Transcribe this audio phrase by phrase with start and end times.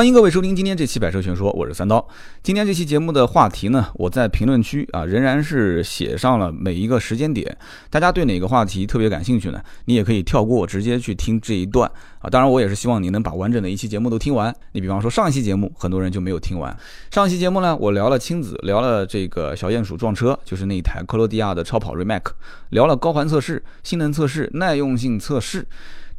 [0.00, 2.08] 欢迎各位收听今天这期《百车全说》，我是三刀。
[2.42, 7.54] 今天这期节目的话题呢，我在评论区啊仍然是写上了每一个时间点。
[7.90, 9.62] 大家对哪个话题特别感兴趣呢？
[9.84, 11.86] 你也可以跳过，直接去听这一段
[12.20, 12.30] 啊。
[12.30, 14.50] 当然，我也是希望你能把完整的一期节目都听完。
[14.72, 16.74] 你比方说上一期节目，很多人就没有听完。
[17.10, 22.22] 上一期节目呢，我聊了亲子，聊了这个小鼹鼠撞车，就是那一台克罗地亚的超跑 Remax，
[22.70, 25.66] 聊了高环测试、性能测试、耐用性测试。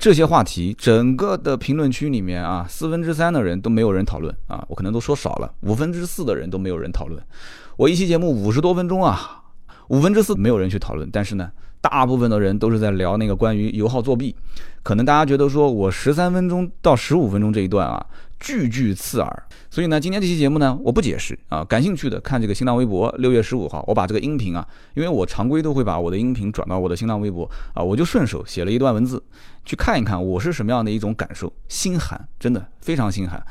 [0.01, 7.21] 这些话题，整个的评论区里面啊，四分之三的人都没有人讨论啊，我可能都说少了，五分之四的人都没有人讨论。
[7.77, 9.43] 我一期节目五十多分钟啊，
[9.89, 11.51] 五分之四没有人去讨论，但是呢。
[11.83, 14.35] 大部分的人都是在聊那个关于油耗作弊，
[14.83, 18.05] 可能大家觉得说我十三分钟到十五分钟这一段啊，
[18.41, 29.23] 句句刺耳，所以呢，今天这期节目呢，我不解释啊，感兴趣的看这个新浪微博，六月十五号，我把这个音频啊，因为我常规都会把我的音频转到我的新浪微博啊，我就顺手写了一段文字，
[29.63, 33.41] 去看一看我是什么样的一种感受，心寒，真的非常心寒。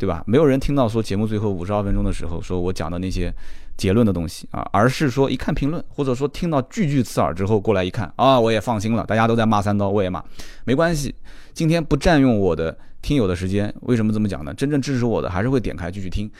[0.00, 0.22] 对吧？
[0.28, 3.34] 没有人听到说节目最后五十二分钟的时候，说我讲的那些
[3.76, 9.04] 结论的东西啊，而是说一看评论，或者说听到句句刺耳之后过来一看啊，我也放心了。
[9.04, 10.22] 大家都在骂三刀，我也骂，
[10.62, 11.12] 没关系。
[11.52, 14.52] 今天不占用我的听友的时间，为什么这么讲呢？
[14.54, 16.30] 真正支持我的还是会点开继续听。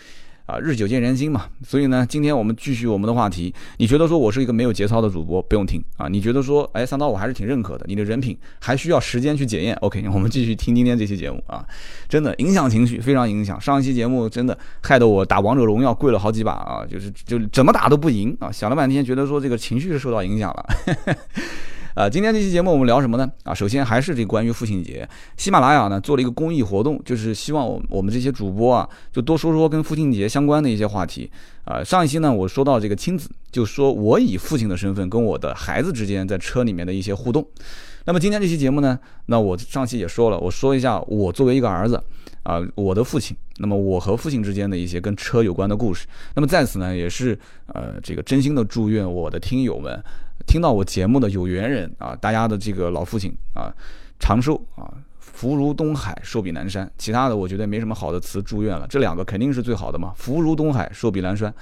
[0.46, 3.54] 啊，日久见人心嘛，所以呢，今天我们继续我们的话题。
[3.76, 6.08] 你觉得说我是一个没有节操的主播，不用听啊。
[6.08, 9.76] 你觉得说，哎，三刀我还是挺认可的，你的人品还需要时间去检验。
[9.82, 11.62] OK，我们继续听今天这期节目啊，
[12.08, 13.60] 真的影响情绪，非常影响。
[13.60, 20.66] 上一期节目真的害得我打王者荣耀跪了好几把啊，就是就怎么打都不赢啊，想了半天觉得说这个情绪是受到影响了。
[21.98, 23.28] 啊，今天这期节目我们聊什么呢？
[23.42, 31.28] 啊，首先还是这关于父亲节，喜马拉雅呢做了一个公益活动，就是希望我我们这些主播啊，就多说说跟父亲节相关的一些话题。
[31.64, 37.44] 啊，上一期呢我说到这个亲子，就说我以父亲的身份跟我的孩子之间在车里面的一些互动。
[38.04, 42.00] 那么今天这期节目呢，那我上期也说了，我说一下我作为一个儿子
[42.44, 46.06] 啊，我的父亲，那么我和父亲之间的一些跟车有关的故事。
[46.36, 47.36] 那么在此呢，也是
[47.74, 50.00] 呃这个真心的祝愿我的听友们。
[50.48, 53.70] 听到我节目的有缘人啊，大家的这个老父亲啊，
[54.18, 56.90] 长寿啊，福如东海，寿比南山。
[56.96, 60.14] 其他的我觉得没什么好的词祝愿了，这两个肯定是最好的嘛。
[60.16, 61.54] 福如东海，寿比南山。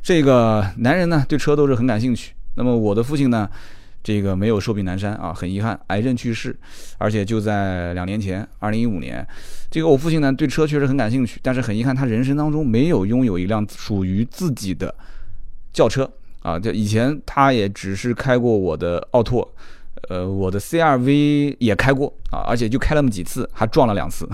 [0.00, 2.32] 这个男人呢，对车都是很感兴趣。
[2.54, 3.50] 那么我的父亲呢，
[4.04, 6.56] 这个没有寿比南山啊，很遗憾，癌症去世，
[6.96, 9.26] 而且就在两年前，二零一五年。
[9.68, 14.94] 这个我父亲呢，对车确实很感兴趣，但是很遗憾，他人生当中没有拥有一辆属于自己的
[15.72, 16.08] 轿车。
[16.42, 19.48] 啊，就以前他也只是开过我的奥拓，
[20.08, 24.28] 呃，我的 CRV 也开过啊，而且就开那么几次，还撞了两次。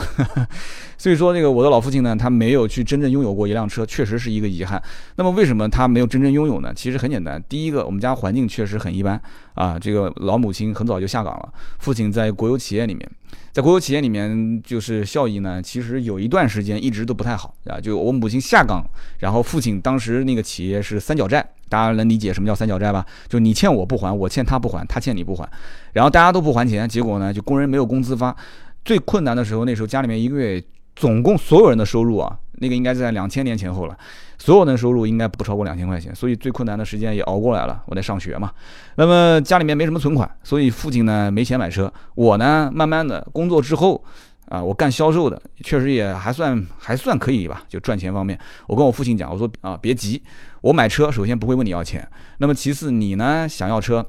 [0.99, 4.82] 所以说，这个我的老父亲呢，他没有去真正拥有过一辆车，确实是一个遗憾。
[5.16, 6.72] 那么为什么他没有真正拥有呢？
[6.75, 9.21] 其实很简单，第一个，我们家环境确实很一般
[9.55, 9.78] 啊。
[9.78, 13.09] 这个老母亲很早就下岗了，父亲在国有企业里面。
[13.53, 17.78] 在国有企业里面，就是效益呢，其实有一段时间一直都不太好啊。
[17.81, 18.84] 就我母亲下岗，
[19.19, 23.05] 然后父亲当时那个企业是三角债，大家能理解什么叫三角债吧？
[23.28, 25.49] 就你欠我不还，我欠他不还，他欠你不还，
[25.94, 28.37] 然后大家都不还钱，结果呢，就工人没有工资发。
[28.84, 30.62] 最困难的时候，那时候家里面一个月
[30.94, 33.97] 总共所有人的收入啊，那个应该在两千年前后了。
[34.37, 37.82] 所有的收入应该不超过两千块钱，所以最困难的时间也熬过来了。
[37.87, 38.53] 我在上学嘛，
[38.97, 41.91] 那么家里面没什么存款，所以父亲呢没钱买车。
[42.15, 44.05] 我呢，慢慢的工作之后，
[44.49, 48.38] 啊，我干销售的，确实也还算还算可以吧，就赚钱方面。
[48.66, 50.21] 我跟我父亲讲，我说啊，别急，
[50.61, 52.06] 我买车首先不会问你要钱，
[52.38, 54.05] 那么其次你呢想要车，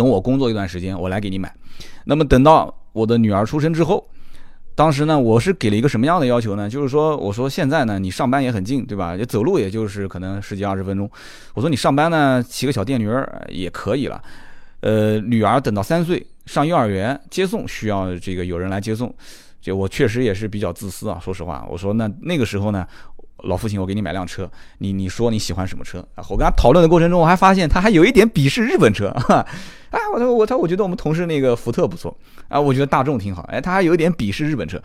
[0.00, 1.54] 等我工作一段时间，我来给你买。
[2.04, 4.08] 那么等到我的女儿出生之后。
[4.74, 6.66] 当时呢，我是给了一个什么样的要求呢？
[6.66, 9.14] 就是说，我说现在呢，你上班也很近，对吧？
[9.14, 11.10] 也走路也就是可能十几二十分钟。
[11.52, 14.22] 我说你上班呢，骑个小电驴儿也可以了。
[14.80, 19.14] 呃，女儿等到三岁上幼儿园接送，需要这个有人来接送。
[19.60, 21.66] 就我确实也是比较自私啊，说实话。
[21.68, 22.86] 我说那那个时候呢，
[23.44, 26.24] 老父亲，我给你买辆车，你你说你喜欢什么车啊？
[26.28, 29.08] 我跟他讨论的过程中，我还发现他还有一点鄙视日本车。
[29.90, 32.16] 哎， 我说我他我觉得我们同事那个福特不错
[32.48, 33.42] 啊，我觉得大众挺好。
[33.50, 34.80] 哎，他还有一点鄙视日本车，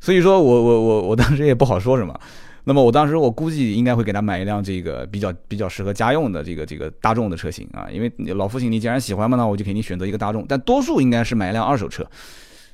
[0.00, 2.18] 所以说我我我我当时也不好说什么。
[2.64, 10.44] 那么我当时我估计应该会给他买一辆这个比较比较适合家用的这个这个大众的车型啊，因为老父亲你既然喜欢嘛，那我就给你选择一个大众。
[10.46, 12.06] 但多数应该是买一辆二手车，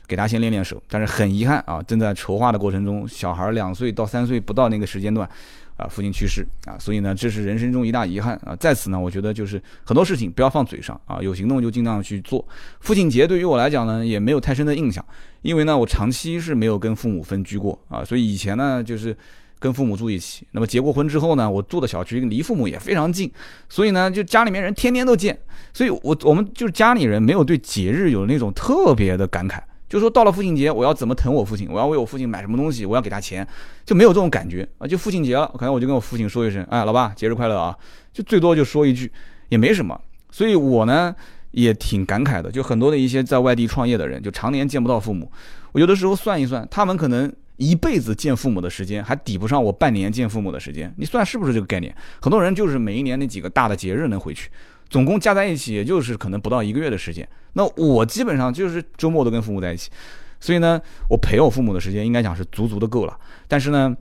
[0.07, 0.83] 给他先练练手。
[0.89, 5.29] 但是很遗憾啊，正在筹划的过程中，小孩两岁到三岁不到那个时间段。
[5.77, 8.55] 啊，父亲去世啊，所以呢，这是人生中一大遗憾啊。
[8.55, 12.47] 在此呢，我觉得就是很多事情不要放嘴上啊，有行动就尽量去做。
[12.79, 15.05] 父亲节对于我来讲呢，也没有太深的印象，
[15.43, 19.17] 因为呢，我长期是没有跟父母分居过啊，所以以前呢，就是
[19.59, 20.47] 跟父母住一起。
[20.53, 23.29] 那么结过婚之后呢，我住的小区离父母也非常近，
[23.69, 25.37] 所以呢，就家里面人天天都见，
[25.73, 29.59] 所以我我们就是家里人没有对节日有那种特别的感慨。
[29.95, 33.47] 就说到了父亲节，我要怎么疼我父亲，我要为我父亲买什么东西，我要给他钱，
[33.87, 34.89] 就没有这种感觉啊。
[34.89, 37.73] 就父亲节了，可能我就跟我父亲说一声，哎，老爸，节日快乐啊，
[38.13, 39.09] 就最多就说一句，
[39.51, 39.97] 也没什么。
[40.33, 41.15] 所以我呢
[41.53, 45.31] 也挺感慨的，就很多的一些在外地创业的人，就常年见不到父母，
[45.71, 47.33] 我有的时候算一算，他们可能。
[47.57, 51.95] 一辈子见父母的时间还抵不上我半年见父母的时间，你算是不是这个概念？
[52.21, 54.51] 很多人就是每一年那几个大的节日能回去，
[54.95, 57.29] 总共加在一起也就是可能不到一个月的时间。
[57.55, 59.91] 那我基本上就是周末都跟父母在一起，
[60.39, 60.81] 所以呢，
[61.11, 63.19] 我陪我父母的时间应该讲是足足的够了。
[63.49, 63.93] 但是呢，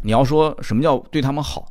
[0.00, 1.70] 你要说什么叫对他们好，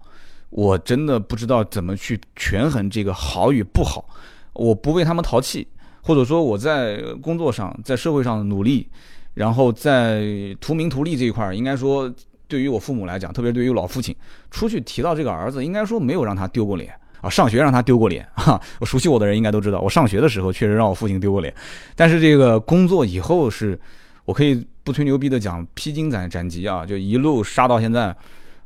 [0.51, 4.07] 我真的不知道怎么去权衡这个好与不好。
[4.53, 5.67] 我不为他们淘气，
[6.03, 8.87] 或者说我在工作上在社会上努力。
[9.33, 12.13] 然后在图名图利这一块儿，应该说
[12.47, 14.15] 对于我父母来讲，特别对于老父亲，
[14.51, 17.29] 出去提到这个儿子，应该说没有让他丢过脸啊。
[17.29, 21.53] 上学让他丢过脸哈，我熟悉我的人应该都知道，我上学的时候确实让我父亲丢过脸。
[21.95, 23.79] 但是这个工作以后是，
[24.25, 28.15] 我可以不吹牛逼的讲，披荆斩斩棘啊，就一路杀到现在，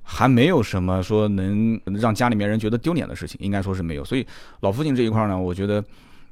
[0.02, 4.04] 还没有什么说能让家里面人觉得丢脸的事情，应该说是没有。
[4.04, 4.26] 所以
[4.62, 5.84] 老父亲这一块呢，我觉得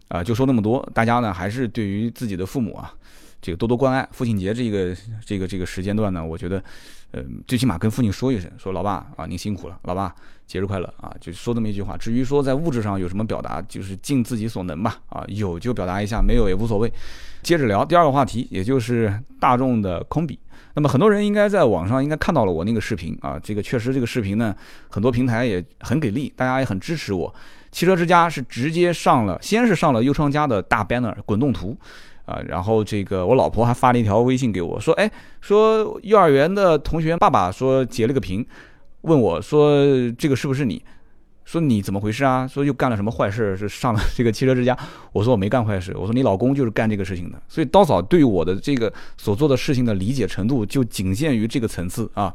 [0.07, 2.93] 啊，就说那么多，大家呢还是对于自己的父母啊。
[3.41, 4.95] 这个多多关爱，父亲节这个
[5.25, 6.63] 这个这个时间段呢，我觉得，
[7.11, 10.15] 呃，最起码跟父亲说一声，说老爸啊，您辛苦了，老爸
[10.53, 11.97] 节日快乐啊，就说这么一句话。
[11.97, 16.93] 至于说在物质上有什么表达，就是尽自己所能吧，啊，有就表达一下，没有也无所谓。
[17.41, 20.37] 接着聊第二个话题，也就是大众的空比。
[20.75, 24.55] 那么很多人应该在网上应该看到了我那个视频啊，这个确实这个视频呢，
[24.91, 27.33] 很多平台也很给力，大家也很支持我。
[27.71, 31.75] 汽车之家是直接上了，先是上了优创家的大 banner 滚动图。
[32.25, 35.11] 啊，然后这个我老婆还发了一条微信给我，说，哎，
[35.41, 38.45] 说幼儿园的同学爸爸说截了个屏，
[39.03, 39.85] 问我说
[40.17, 40.83] 这个是不是你？
[41.45, 42.47] 说你怎么回事啊？
[42.47, 43.55] 说又干了什么坏事？
[43.57, 44.77] 是上了这个汽车之家？
[45.11, 47.41] 我说我没干坏事，我说你老公就是干这个事情的。
[47.49, 52.33] 所以刀嫂对我的这个所做的事情的理解程度就仅限于这个层次啊，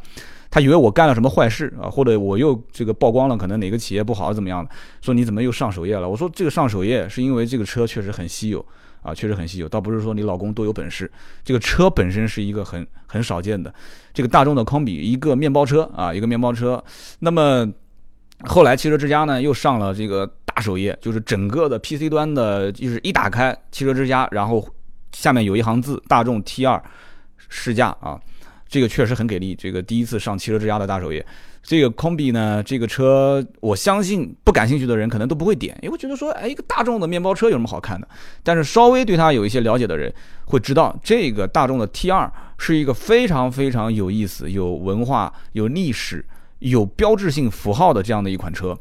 [0.50, 4.70] 他以为我干了什么坏事啊，或者我又这个曝光了可能哪个企业不好怎么样的？
[5.00, 6.06] 说你怎么又上首页了？
[6.06, 8.62] 我说这个上首页是因为这个车确实很稀有。
[9.02, 11.10] 啊，确实很稀有，倒不是说你老公多有本事，
[11.44, 13.72] 这个车本身是一个很很少见的，
[14.12, 16.82] 这个大众的康比一个面包车啊，一个面包车。
[17.20, 17.66] 那么
[18.44, 24.68] 后来汽车之家呢又上了这个大首页，就是整个的 PC 端的，就是一打开汽车之家，然后
[25.12, 26.82] 下面有一行字：大众 T 二
[27.48, 28.20] 试驾啊，
[28.68, 31.24] 这个确实很给力，这个第一次上汽车之家的大首页。
[31.68, 38.08] 这个空比呢，这个车我相信不感兴趣的人可能都不会点，因为觉得说，哎，一个大众的面包车有什么好看的？
[38.42, 40.10] 但是稍微对它有一些了解的人
[40.46, 46.24] 会知道，这个大众的 T2 是一个非常非常有意思、有文化、有历史、
[46.60, 48.74] 有标志性符号的这样的一款车。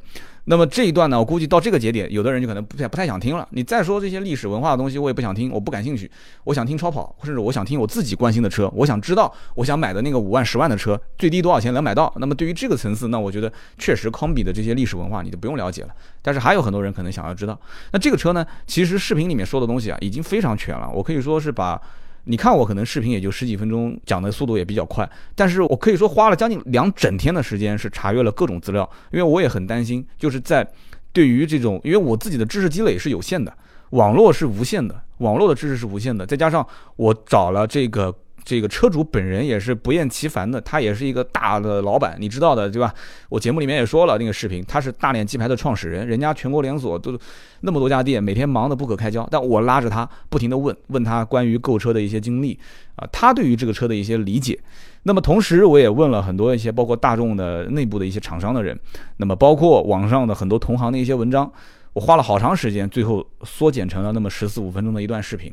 [0.50, 3.46] 那么这一段呢，我估计到这个节点，有的人就可能不太不太想听了。
[3.52, 6.10] 你再说这些历史文化的东西，我也不想听，我不感兴趣。
[6.46, 8.72] 我想听超跑，甚至我想听我自己关心的车。
[8.74, 12.12] 我想知道，我想买的那个五万、十万的车，最低多少钱能买到？
[12.16, 15.90] 那么对于这个层次，那我觉得确实康比的这些历史文化你就不用了解了。
[16.22, 17.60] 但是还有很多人可能想要知道，
[17.92, 20.90] 那这个车呢，其实视频里面说的东西啊，已经非常全了。
[20.90, 21.82] 我可以说是把。
[22.28, 30.68] 你看我可能视频也就十几分钟，讲的速度也比较快，但是我可以说花了将近两整天的时间是查阅了各种资料，因为我也很担心，就是在
[31.12, 33.52] 对于这种，因为我自己的知识积累是有限的，
[33.92, 36.66] 网络是无限的，网络的知识是无限的，再加上
[36.98, 38.14] 我找了这个。
[38.48, 42.94] 这个车主本人也是不厌其烦的，他也是一个大的老板，你知道的，对吧？
[43.28, 47.20] 我节目里面也说了那个视频，他是大连鸡排的创始人，人家全国连锁都
[47.60, 49.28] 那么多家店，每天忙得不可开交。
[49.30, 52.58] 但我拉着他，不停地问问他关于购车的一些经历
[52.96, 54.58] 啊，他对于这个车的一些理解。
[55.04, 58.80] 那么同时，我也问了很多一些包括大众的内部的一些厂商的人，
[59.18, 61.52] 那么包括网上的很多同行的一些文章，
[61.92, 65.52] 我花了好长时间，最后缩减成了那么十四五分钟的一段视频。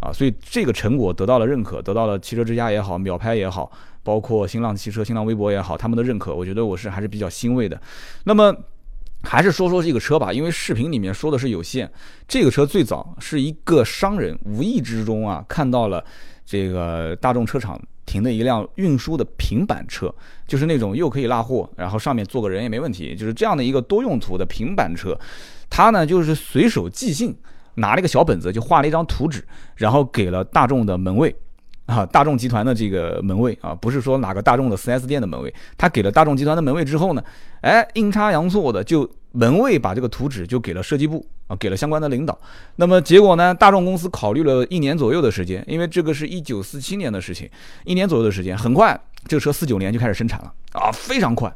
[0.00, 3.68] 啊，所以这个成果得到了认可，得到了汽车之家也好，秒拍也好，
[4.04, 7.80] 包括新浪汽车、新浪微博也好，他们的认可，我觉得我是还是比较欣慰的。
[8.22, 8.54] 那么，
[9.24, 11.90] 还是说说这个车吧，因为视频里面说的是有限。
[12.28, 16.04] 这个车最早是一个商人无意之中啊看到了
[16.46, 17.76] 这个大众车厂
[18.06, 20.14] 停的一辆运输的平板车，
[20.46, 25.18] 就是那种又可以拉货，然后上面坐个人也没问题，就是这样的一个多用途的平板车。
[25.68, 27.36] 他呢就是随手即兴。
[27.78, 29.42] 拿了个小本子，就画了一张图纸，
[29.76, 31.34] 然后给了大众的门卫，
[31.86, 37.22] 啊，大众集团的这个门卫啊，不是说哪个大众的 4S 店的门卫，他给了大众集团的门卫之后呢，
[37.62, 42.38] 哎，阴差阳错的就门卫把这个图纸就给了设计部啊，给了相关的领导。
[42.76, 47.48] 那么结果呢，大众公司考虑了一年左右的时间，因为这个是一九四七年的事情，
[47.84, 51.52] 一年左右的时间，很快这个车四九年就开始生产了啊，非常快。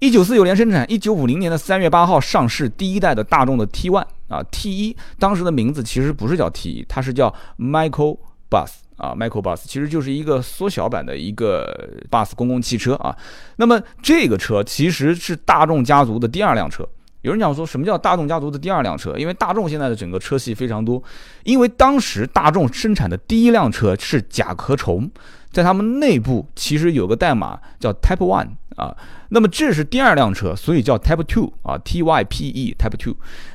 [0.00, 7.28] 一九四九年生产，一九五零年的三月八号上市第一代的大众的 T One 啊，T 一当时的名字其实不是叫 T 一，它是叫
[7.58, 8.16] Michael
[8.48, 13.14] Bus 啊，Micro Bus 其实就是一个缩小版的一个 Bus 公共汽车啊。
[13.56, 16.88] 那么这个车其实是大众家族的第二辆车。
[17.20, 19.14] 有人讲说什么叫大众家族的第二辆车？
[19.18, 21.02] 因为大众现在的整个车系非常多，
[21.44, 25.10] 因为当时大众生产的第一辆车是甲壳虫，
[25.52, 28.48] 在他们内部其实有个代码叫 Type One
[28.80, 28.96] 啊，
[29.28, 33.14] 那么这是第二辆车，所以叫 Type Two 啊，T Y P E Type Two。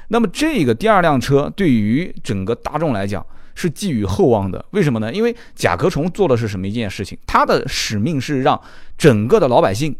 [0.09, 5.11] 那么这个第二辆车对于整个大众来讲是寄予厚望的，为什么呢？
[5.11, 7.17] 因为甲壳虫做的是什么一件事情？
[7.25, 8.61] 它的使命是让
[8.97, 9.95] 整个的老百姓。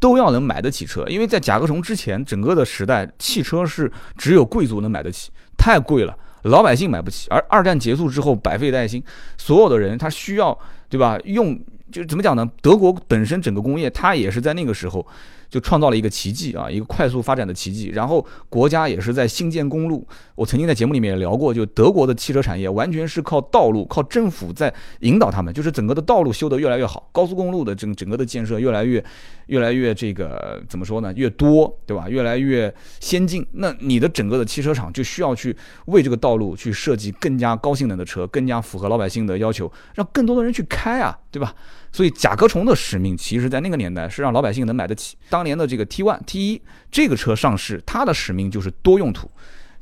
[0.00, 7.28] 都要能买得起车，因为在甲壳虫之前，整个的时代，汽车是只有贵族能买得起，太贵了，老百姓买不起。
[7.30, 9.02] 而二战结束之后，百废待兴，
[9.36, 10.56] 所有的人他需要，
[10.88, 11.18] 对吧？
[11.24, 11.58] 用
[11.90, 12.48] 就怎么讲呢？
[12.62, 15.06] 德国本身整个工业，它也是在那个时候。
[15.50, 17.88] 就创造了一个奇迹啊，一个快速发展的奇迹。
[17.88, 20.06] 然后国家也是在新建公路。
[20.34, 29.04] 我曾经在节目里面也聊过，就德国的汽车产业完全是靠道路、靠政府在引导他们，就是整个的道路修得越来越好，高速公路的整整个的建设越来越、
[29.48, 31.12] 越来越这个怎么说呢？
[31.14, 32.08] 越多，对吧？
[32.08, 33.46] 越来越先进。
[33.52, 35.54] 那你的整个的汽车厂就需要去
[35.86, 41.54] 为这个道路去设计更加高性能的车，更加符合老百姓的要求，让更多的人去开啊，对吧？
[41.92, 45.16] 所以甲壳虫的使命，其实在那个年代是让老百姓能买得起。
[45.28, 49.30] 当年的这个 T One、T 一这个车上市，它的使命就是多用途，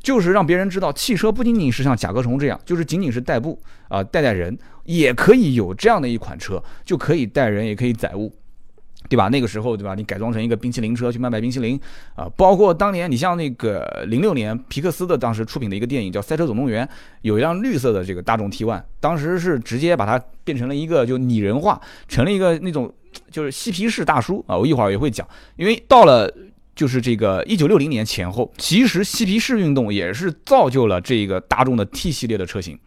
[0.03, 8.33] 就是让别人知道，汽车不仅仅是像甲壳虫这样，就是仅仅是代步啊，带带人，也可以有这样的一款车，就可以带人，也可以载物。
[9.09, 9.29] 对吧？
[9.29, 9.95] 那个时候，对吧？
[9.95, 11.81] 你改装成一个冰淇淋车去卖卖冰淇淋
[12.15, 12.29] 啊！
[12.37, 16.85] 包括当年，你像那个零六年皮克斯的当时出品的一个电影叫《赛车总动员》，
[17.23, 22.93] 有一辆绿色的这个大众 T One，当时是直接把它变成了一个就拟人化，成了一个那种
[23.31, 24.57] 就是嬉皮士大叔啊！
[24.57, 26.31] 我一会儿也会讲，因为到了
[26.75, 32.79] 就是这个一九六零年前后，其实嬉皮士运动也是造就了这个大众的 T 系列的车型。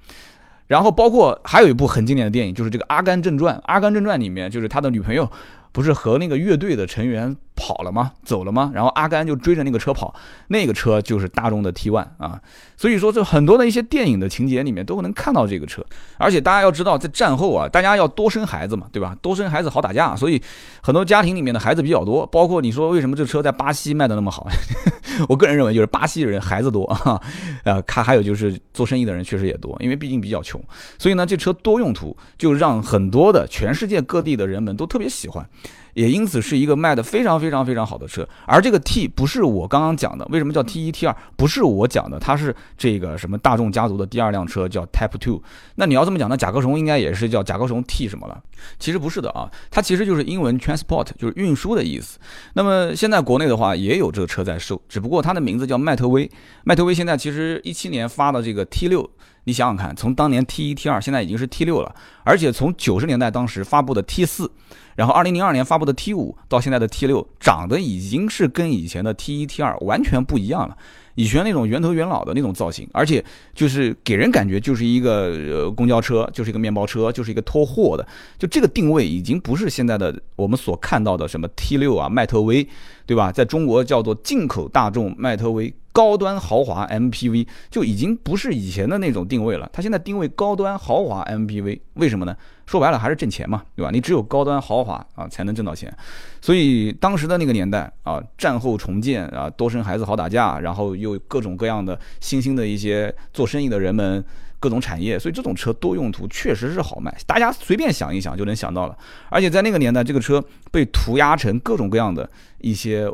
[0.68, 5.30] 然后包括还有一部很经典的电影，就是这个《阿甘正传》，《阿甘正传》里面就是他的女朋友。
[5.72, 8.12] 不是和那个乐队的成员跑了吗？
[8.24, 8.72] 走了吗？
[8.74, 10.12] 然后阿甘就追着那个车跑，
[10.48, 12.41] 那个车就是大众的 T1 啊。
[12.75, 15.86] 所以说，这很多的一些电影的情节里面都能看到这个车。
[16.18, 19.15] 而且大家要知道，在战后啊，大家要多生孩子嘛，对吧？
[19.22, 20.41] 多生孩子好打架，所以
[20.82, 22.25] 很多家庭里面的孩子比较多。
[22.25, 24.48] 包括你说为什么这车在巴西卖的那么好？
[25.30, 27.22] 我个人认为就是巴西人孩子多啊，
[27.63, 30.60] 呃，他还有就是做生意的人确实也多，因为毕竟比较穷，
[30.98, 35.48] 所以呢，这车多用途就让很多的全世界各地的人们都特别喜欢。
[35.93, 41.15] 也因此是一个卖的非常非常非常好的车，而这个 T 不是我刚刚讲的，为什么叫 T 一 T 二？
[41.36, 45.41] 不是我讲的，它是这个什么大众家族的第二辆车叫 Type Two。
[45.75, 48.41] 那你要这么讲，那甲壳虫应该也是叫甲壳虫 T 什么了？
[48.79, 52.19] 其实不是的啊，它其实就是英文 transport，就是运输的意思。
[52.53, 56.29] 那么现在国内的话也有这个车在售，只不过它的名字叫迈特威。
[56.63, 59.10] 迈特威现在其实一七年发的这个 T 六，
[59.45, 61.93] 你想想看，从当年 T 一 T 二，现在已经是 T 六了，
[62.24, 64.51] 而且从九十年代当时发布的 T 四。
[64.95, 70.77] 然后，二零零二年发布的 T 五到现在的 T 六，长得已经是跟以前的 T 一、T 二完全不一样了。
[71.15, 73.24] 以前那种圆头圆脑的那种造型，而且
[73.55, 78.05] 就是给人感觉就是一个呃公交车，就是一个面包车，就是一个拖货的。
[78.38, 82.67] 就这个定位已经不是现在的我们所看到的什么 T 六啊、迈特威，
[83.05, 83.31] 对吧？
[83.31, 85.74] 在中国叫做进口大众迈特威。
[85.91, 92.36] 高端豪华 MPV 就已经不是以前的那种定位了，它现在定位高端豪华 MPV，为什么呢？
[92.65, 93.91] 说白了还是挣钱嘛，对吧？
[93.91, 95.93] 你只有高端豪华啊，才能挣到钱。
[96.39, 104.24] 所以当时的那个年代啊，战后重建啊，多生孩子好打架，然后又各种各样的新兴的一些做生意的人们，
[104.62, 108.98] 各种产业，所以这种车多用途确实是好卖，大家随便想一想就能想到了。
[109.29, 112.29] 而且在那个年代，这个车被涂鸦成各种各样的
[112.60, 113.12] 一些。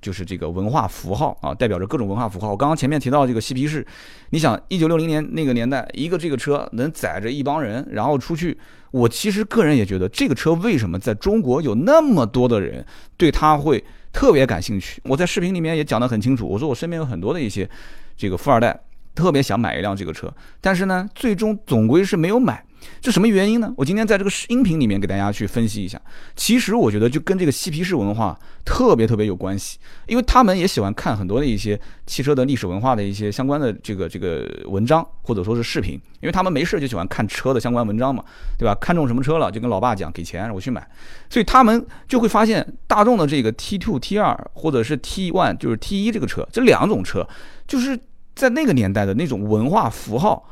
[0.00, 2.50] 就是这个文化符号啊，代表着各种文化符号。
[2.50, 3.86] 我刚刚前面提到这个嬉皮士，
[4.30, 8.56] 你想一九六零年那个年代，一个这个车能载着一帮人，然后出去。
[8.90, 12.84] 我其实个人也觉得，这个车为什么在中国有那么多的人
[13.18, 15.00] 对它会特别感兴趣？
[15.04, 17.68] 我在视频里面也讲得很清楚，我说我身边有很多的一些
[18.16, 18.80] 这个富二代，
[19.14, 22.64] 特别想买一辆这个车，但是呢，最终总归是没有买。
[23.00, 23.72] 这什么原因呢？
[23.76, 26.00] 我今天在这个音频里面给大家去分析一下。
[26.34, 38.24] 其实我觉得就跟这个嬉皮士文化特别特别有关系，因为他们也喜欢看很多的一些汽车的历史文化的一些相关的这个这个文章或者说是视频，因为他们没事就喜欢看车的相关文章嘛，
[38.58, 38.74] 对吧？
[38.80, 40.86] 看中什么车了就跟老爸讲，给钱我去买，
[41.30, 47.26] 所以他们就会发现大众的这个 T two T 二或者是 T one 就是 T 一这个车，这两种车
[47.66, 47.98] 就是
[48.34, 50.48] 在那个年代的那种文化符号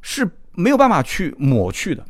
[0.00, 0.28] 是。
[0.58, 2.04] 没有办法去抹去的，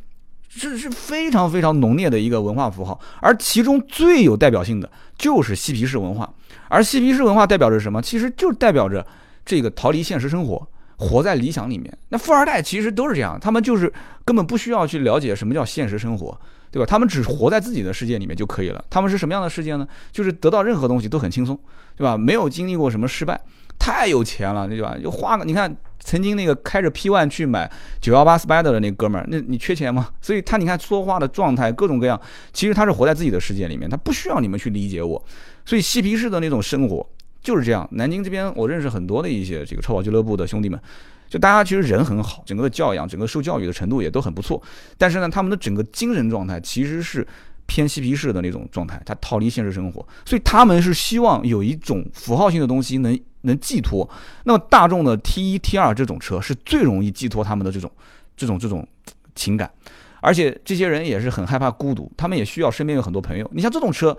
[0.49, 6.27] 这是非常非常浓烈的一个文化符号，而其中最有代表性的就是嬉皮士文化。
[6.67, 8.01] 而嬉皮士文化代表着什么？
[8.01, 9.05] 其实就代表着
[9.45, 11.95] 这个逃离现实生活，活在理想里面。
[12.09, 13.93] 那富二代其实都是这样，他们就是
[14.25, 16.35] 根本不需要去了解什么叫现实生活，
[16.71, 16.85] 对吧？
[16.87, 18.83] 他们只活在自己的世界里面就可以了。
[18.89, 19.87] 他们是什么样的世界呢？
[20.11, 21.57] 就是得到任何东西都很轻松，
[21.95, 22.17] 对吧？
[22.17, 23.39] 没有经历过什么失败，
[23.77, 24.95] 太有钱了，对吧？
[25.01, 30.09] 就花个，你看曾经那个开着 P One 去买九幺八 Spider 的那哥们儿，那你缺钱吗？
[30.21, 32.19] 所以他你看说话的状态各种各样，
[32.53, 35.23] 其实他是活在自己的世界里面，他不需要你们去理解我。
[35.65, 37.07] 所以嬉皮士的那种生活。
[37.41, 40.77] 就是这样，南京这边我认识很多的一些这个超跑俱乐部的兄弟们，
[41.29, 44.61] 就大家其实人很好，整个的教养、整个受教育的程度也都很不错。
[44.97, 47.25] 但是呢，他们的整个精神状态其实是
[47.65, 54.09] 偏嬉皮士的那种状态，他逃离现实生活，所以他们是希望有一种符号性的东西能能寄托。
[54.43, 57.91] 那么大众的 T 一、T 二这种车是最容易寄托他们的这种
[58.35, 58.87] 这种这种
[59.35, 59.71] 情感，
[60.21, 63.49] 而且这些人也是很害怕孤独，他们也需要身边有很多朋友。
[63.53, 64.17] 你像这种车。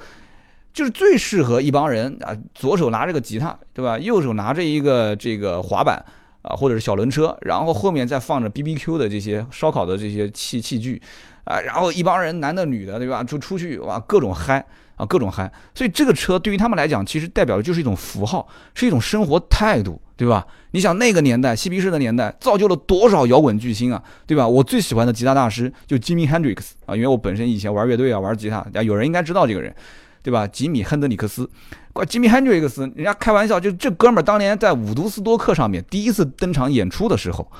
[0.73, 3.99] 就是最适合一帮人啊，左手拿着个吉他，对吧？
[3.99, 6.00] 右手拿着一个这个滑板
[6.43, 11.01] 啊，或者是小轮车，然后后面再放着 B B Q 的这些烧烤的这些器器具
[11.45, 13.23] 啊，然后一帮人男的女的，对吧？
[13.23, 14.65] 就出去哇，各种嗨
[14.97, 15.51] 啊，各种嗨。
[15.75, 20.47] 所以这个车对于他们来讲，其实代表的就是一种符号，是一种生活态度，对吧？
[20.73, 24.47] 你想那个年代，嬉皮士的年代，造就了多少摇滚巨星啊，对吧？
[24.47, 29.75] 我最喜欢的吉他大师就 Jimmy Hendrix 啊，因为我本身以前玩乐队啊，玩吉他，啊，有人应该知道这个人。
[30.23, 30.47] 对吧？
[30.47, 31.49] 吉米·亨德里克斯，
[31.93, 37.50] 怪吉米·亨德里克斯，人家开玩笑，就这哥们儿当年在伍都斯多克上面第一次登场演出的时候，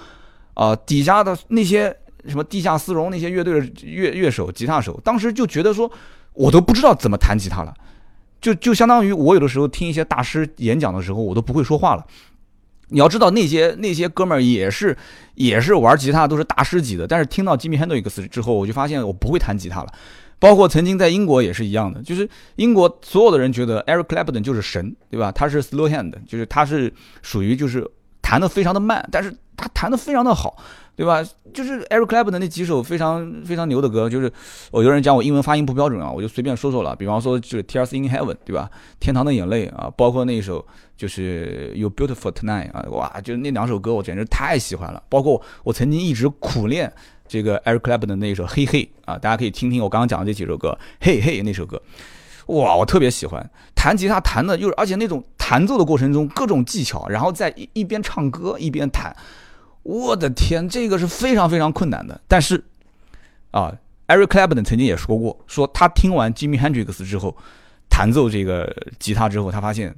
[0.55, 5.91] 啊，底下的那些什么地下丝绒那些乐队的乐乐手、吉他手，当时就觉得说，
[6.35, 7.75] 我都不知道怎么弹吉他了，
[8.41, 12.05] 就就相当于我有的时候听一些大师演讲的时候，我都不会说话了。
[12.93, 14.97] 你要知道，那些那些哥们儿也是
[15.35, 19.93] 也是玩吉他都是大师级的，但是听到吉米·亨德里克斯之后，我就发现我不会弹吉他了。
[20.41, 25.31] 包括曾经在英国也是一样的，就是英国所有的人觉得 Eric Clapton 就是神，对吧？
[25.31, 27.87] 他是 slow hand，就是他是属于就是
[28.23, 30.57] 弹的非常的慢，但是他弹的非常的好，
[30.97, 31.23] 对吧？
[31.53, 34.33] 就是 Eric Clapton 那几首非常非常牛的歌，就是
[34.71, 38.71] 我有人讲我英文发音不标准啊，我就随便说说了，比方说就是 Tears in Heaven，对吧？
[38.99, 40.67] 天堂的眼泪啊，包括那一首
[40.97, 46.91] 就是 You Beautiful Tonight 啊，哇，就那两首歌我简直太喜欢了，包括我曾经一直苦练。
[47.31, 51.81] 这个 Eric Clapton 的那一首《嘿嘿》啊，大家可以听听我刚刚讲的这几首歌，《嘿嘿》那首歌，
[52.47, 59.15] 哇，我特别喜欢弹吉他弹的，又而且那种弹奏的过程中各种技巧，然后在一一边唱歌一边弹，
[59.85, 62.21] 我的天，这个是非常非常困难的。
[62.27, 62.65] 但是
[63.53, 63.73] 啊
[64.09, 67.37] ，Eric Clapton 曾经也说过，说他听完 Jimmy Hendrix 之后
[67.89, 69.95] 弹奏这个吉他之后，他发现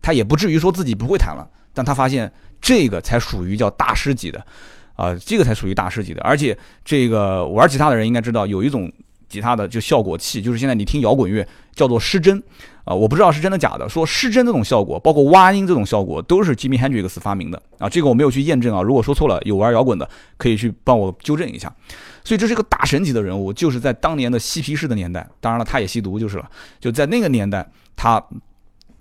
[0.00, 4.46] 他也不至于说自己不会弹了，但他发现这个才属于叫大师级的。
[5.00, 8.92] 啊，这个才属于大师级的，而且这个玩吉他的人应该知道，有一种
[9.30, 12.42] 吉他的就效果器，就是现在你听摇滚乐叫做失真，
[12.84, 21.72] 啊，我不知道是真的假的，说失真这种效果，包括挖音这种效果，都是 Jimmy Hendrix 发明的，啊，这个我没有去验证啊，如果说错了，有玩摇滚的可以去帮我纠正一下。
[22.22, 28.22] 所以这是一个大神级的人物，就是在当年的嬉皮士的年代，当然了，他也吸毒就是了，就在那个年代他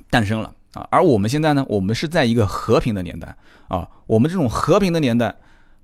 [0.10, 3.36] 诞生了啊，而我们现在呢，我们是在一个和平的年代
[3.68, 5.36] 啊，我们这种和平的年代。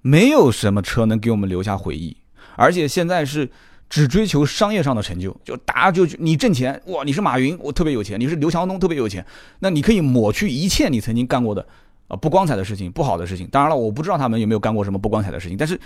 [0.07, 2.15] 没有什么车能给我们留下回忆，
[2.55, 3.49] 而且现在是
[3.89, 9.25] 只追求商业上的成就，就大家就你挣钱哇，你是马云，我特别有钱；你是刘强东，特别有钱，
[9.61, 11.65] 那你可以抹去一切你曾经干过的
[12.07, 13.47] 啊不光彩的事情、不好的事情。
[13.47, 15.79] 当然了，我不知道他们有没有干过什么不光彩的事情，但是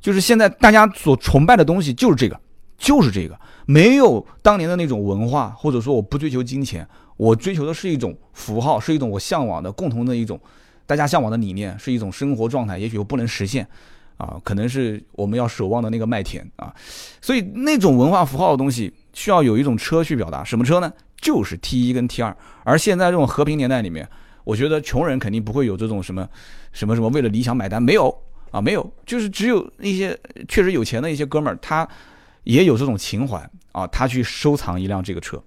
[0.00, 2.36] 就是现在大家所崇拜的东西就是这个，
[2.76, 6.84] 就是这个，没有当年的那种文化，或者说我不追求金钱，
[7.16, 10.40] 我追求的是一种符号，是一种我向往的共同的一种。
[10.90, 13.64] 大家向往的理念是一种生活状态，也许又不能实现，
[14.16, 16.74] 啊，可能是我们要守望的那个麦田啊，
[17.20, 20.92] 所以那种文化符号的东西需要有一种车去表达，什么车呢？
[21.20, 22.36] 就是 T 一跟 T 二。
[22.64, 24.04] 而现在这种和平年代里面，
[24.42, 26.28] 我觉得穷人肯定不会有这种什么
[26.72, 28.12] 什么什么为了理想买单，没有
[28.50, 31.88] 啊，没有，就是只有那些确实有钱的一些哥们儿，他
[32.42, 35.40] 也有这种情怀啊，他去收藏一辆这个车。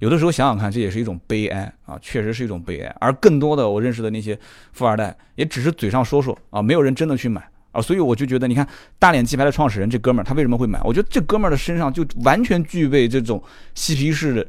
[0.00, 2.96] 有的时候想想看，这也是一种悲哀啊，确实是一种悲哀。
[2.98, 4.36] 而更多的我认识的那些
[4.72, 7.82] 富二代，也只是嘴上说说啊，没有人真的去买啊。
[7.82, 8.66] 所以我就觉得，你看
[8.98, 10.80] 大脸鸡排的创始人这哥们儿，他为什么会买？
[10.84, 13.42] 我觉得这哥们儿的身上就完全具备这种
[13.74, 14.46] 嬉皮士的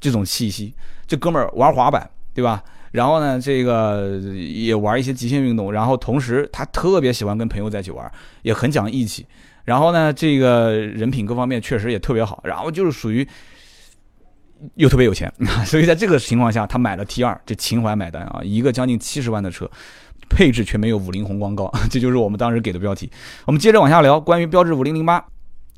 [0.00, 0.74] 这种气息。
[1.06, 2.60] 这哥们儿玩滑板，对吧？
[2.90, 8.10] 然后呢，这个也玩一些极限运动，然后同时他特别喜欢跟朋友在一起玩，
[8.42, 9.24] 也很讲义气。
[9.64, 12.42] 然后呢，这个人品各方面确实也特别好。
[12.42, 13.24] 然后就是属于。
[14.74, 15.32] 又特别有钱，
[15.64, 18.40] 所以在这个情况下，他买了 T 二，这情怀买单啊！
[18.42, 19.70] 一个将近七十万的车，
[20.28, 23.10] 配置却没有五菱宏光高， 这就是我们当时给的标题。
[23.46, 25.24] 我们接着往下聊，关于标致五零零八，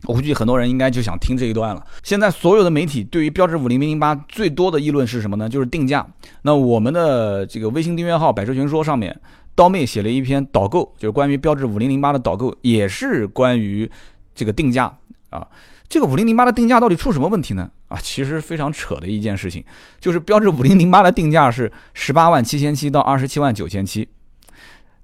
[0.05, 1.85] 我估计很多人应该就想听这一段了。
[2.03, 5.49] 现在所有的媒体对于标致五零零零八最多的议论是什么呢？
[5.49, 6.07] 就是定价。
[6.43, 9.15] 那我们的这个微信订阅号“百车全说”上面
[9.55, 13.91] 刀妹写了一篇导购，就是关于标致五零零八的导购，也是关于
[14.35, 14.91] 这个定价
[15.29, 15.47] 啊。
[15.91, 17.69] 这个五零零八的定价到底出什么问题呢？
[17.89, 19.65] 啊，其实非常扯的一件事情，
[19.99, 24.09] 就是标致五零零八的定价是十八万七千七到二十七万九千七，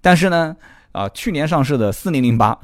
[0.00, 0.56] 但是呢，
[0.92, 2.56] 啊，去年上市的四零零八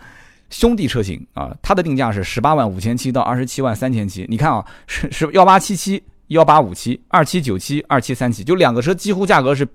[0.51, 4.25] 兄弟车型啊，它的定价是十八万五千七到二十七万三千七。
[4.29, 9.67] 你看啊，是是幺八七七、幺八五七、二七九七、二七三七，就两个车几乎价格是。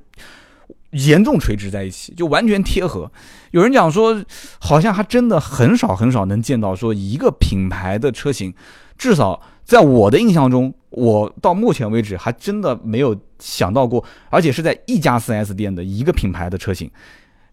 [1.05, 3.11] 严重垂直在一起，就完全贴合。
[3.51, 4.23] 有人讲说，
[4.59, 8.53] 好像还真的很少很少能见到说一个品牌的车型，
[8.97, 16.89] 至少在我的印象中，我到目前为止还真的没有想到过，而且是在一家 4S 店的一个品牌的车型。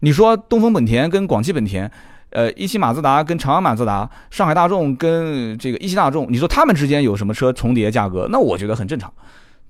[0.00, 1.90] 你说东风本田跟广汽本田，
[2.30, 8.28] 呃，一汽马自达跟长安马自达，上海大众跟这个一汽大众，你说他们之间有什么车重叠价格？
[8.30, 9.12] 那我觉得很正常。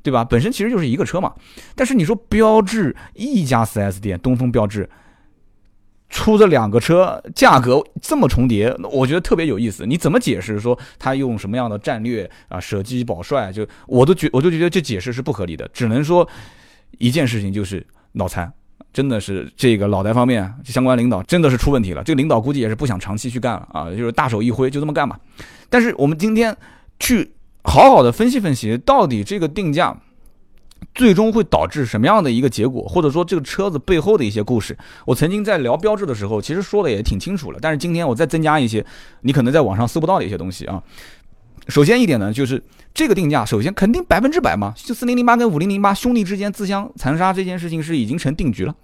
[0.05, 0.23] 对吧？
[0.23, 1.33] 本身其实就是一个车嘛，
[1.75, 4.87] 但是你说标致一家 4S 店，东风标致
[6.11, 9.87] 出这两个车价格这么重叠，我觉得特别有意思。
[9.87, 13.51] 你怎么解释说他用什么样的战略啊，舍鸡保帅？
[13.51, 15.67] 就我都觉，我都觉得这解释是不合理的。
[15.73, 16.29] 只能说
[16.99, 18.53] 一件事情就是脑残，
[18.93, 22.05] 真的是这个脑袋方面相关领导真的是出问题了。
[22.05, 25.19] 这个领导估计也是不想长期去干了啊，就是大手一挥就这么干吧。
[25.71, 26.55] 但是我们今天
[27.01, 27.34] 去。
[27.65, 29.97] 好好的分析分析，到底这个定价
[30.95, 34.77] 最终会导致什么样的一个结果，或者说这个车子背后的一些故事。
[35.07, 37.59] 我曾经在聊标志的时候，其实说的也挺清楚了。
[37.61, 38.85] 但是今天我再增加一些，
[39.23, 40.83] 你可能在网上搜不到的一些东西啊。
[41.69, 48.75] 首先一点呢，就是这个定价，首先肯定百分之百嘛，就四零零八跟五零零八兄弟之间自相残杀这件事情是已经成定局了。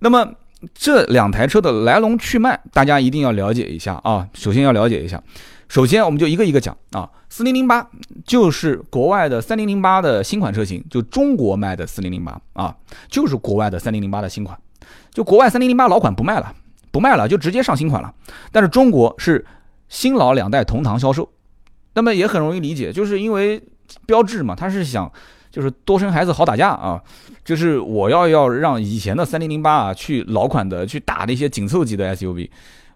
[0.00, 0.34] 那么
[0.74, 4.28] 这两台车的来龙去脉，大家一定要了解一下啊。
[4.34, 5.22] 首先要了解一下。
[5.70, 7.88] 首先，我们就一个一个讲啊，四零零八
[8.26, 12.76] 就是国外的三零零八的新款车型，就中国卖的四零零八啊，
[13.08, 14.58] 就是国外的三零零八的新款，
[15.12, 16.52] 就国外三零零八老款不卖了，
[16.90, 18.12] 不卖了，就直接上新款了。
[18.50, 19.46] 但是中国是
[19.88, 21.30] 新老两代同堂销售，
[21.94, 23.62] 那么也很容易理解，就是因为
[24.06, 25.08] 标志嘛，他是想
[25.52, 27.00] 就是多生孩子好打架啊，
[27.44, 32.50] 就是我要要让以前的三零零八啊去老款的去打那些紧凑级的 SUV。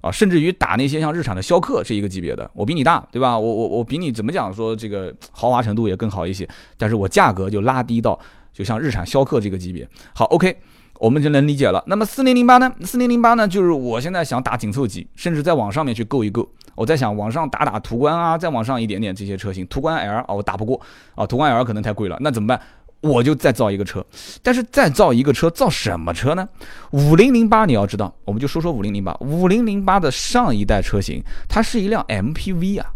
[0.05, 3.38] 啊，甚至于打那些像日产的逍客这一个级别的，我比你大，对吧？
[3.38, 8.19] 我我我比你怎么讲说这个豪华程度也更好一些，但是我价格就拉低到
[8.53, 9.88] 就像日产逍客这个级别。
[10.14, 10.55] 好，OK，
[10.99, 11.83] 我们就能理解了。
[11.87, 12.71] 那么四零零八呢？
[12.83, 16.47] 四零零八呢，就是我现在想打紧凑级，甚至再往上面去够一够。
[16.75, 20.79] 我在想往上打打途观啊，再往上一点点这些车型，途观 L 啊，我打不过
[21.14, 22.61] 啊，途观 L 可能太贵了，那怎么办？
[23.05, 24.05] 我就再造一个车，
[24.43, 26.49] 但是再造一个车，造什么车呢？
[26.93, 29.14] 五零零八，你要知道，我们就说说五零零八。
[29.21, 32.87] 五零零八的上一代车型，它是一辆 MPV 啊，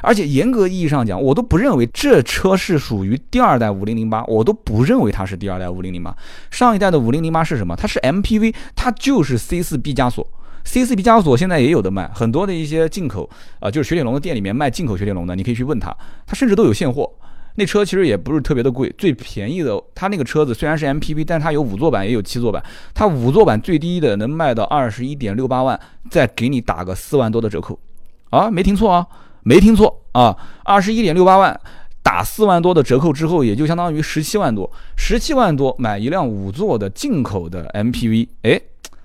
[0.00, 6.16] 而且严格意义上讲，我都不认为这车是属于第二代五零零八，我都不认为它是第二代五零零八。
[6.50, 7.76] 上一代的五零零八是什么？
[7.76, 10.26] 它是 MPV，它就是 C 四毕加索。
[10.64, 15.94] C 四毕加索现在也有的卖，很多的一些进口啊，就是雪铁龙的店里面卖进口雪铁龙的，你可以去问他，
[16.26, 17.10] 他甚至都有现货。
[17.60, 25.78] 那车其实也不是特别的贵，最便宜的，它那个车子虽然是 MPV，但是它有五座版也有七座版，它五座版最低的能卖到二十一点六八万，
[26.10, 27.78] 再给你打个四万多的折扣，
[28.30, 29.06] 啊，没听错啊，
[29.42, 31.60] 没听错啊，二十一点六八万
[32.02, 38.58] 打四万多的折扣之后，也就相当于十七万多，十七万多买一辆五座的进口的 MPV，哎，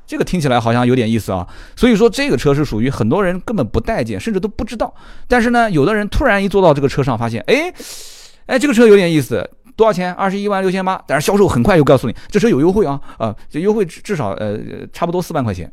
[0.08, 4.94] 这个听起来好像有点意思啊，所以说这个车是属于很多人根本不待见，甚至都不知道，
[5.28, 7.74] 但是呢，有的人突然一坐到这个车上，发现，哎。
[8.48, 10.14] 哎，这个车有点意思，多少钱？
[10.14, 11.02] 二十一万六千八。
[11.08, 14.60] 但是销售很快就告诉你，这车有优惠啊，啊，这优惠至至少呃
[14.94, 15.72] 差不多四万块钱。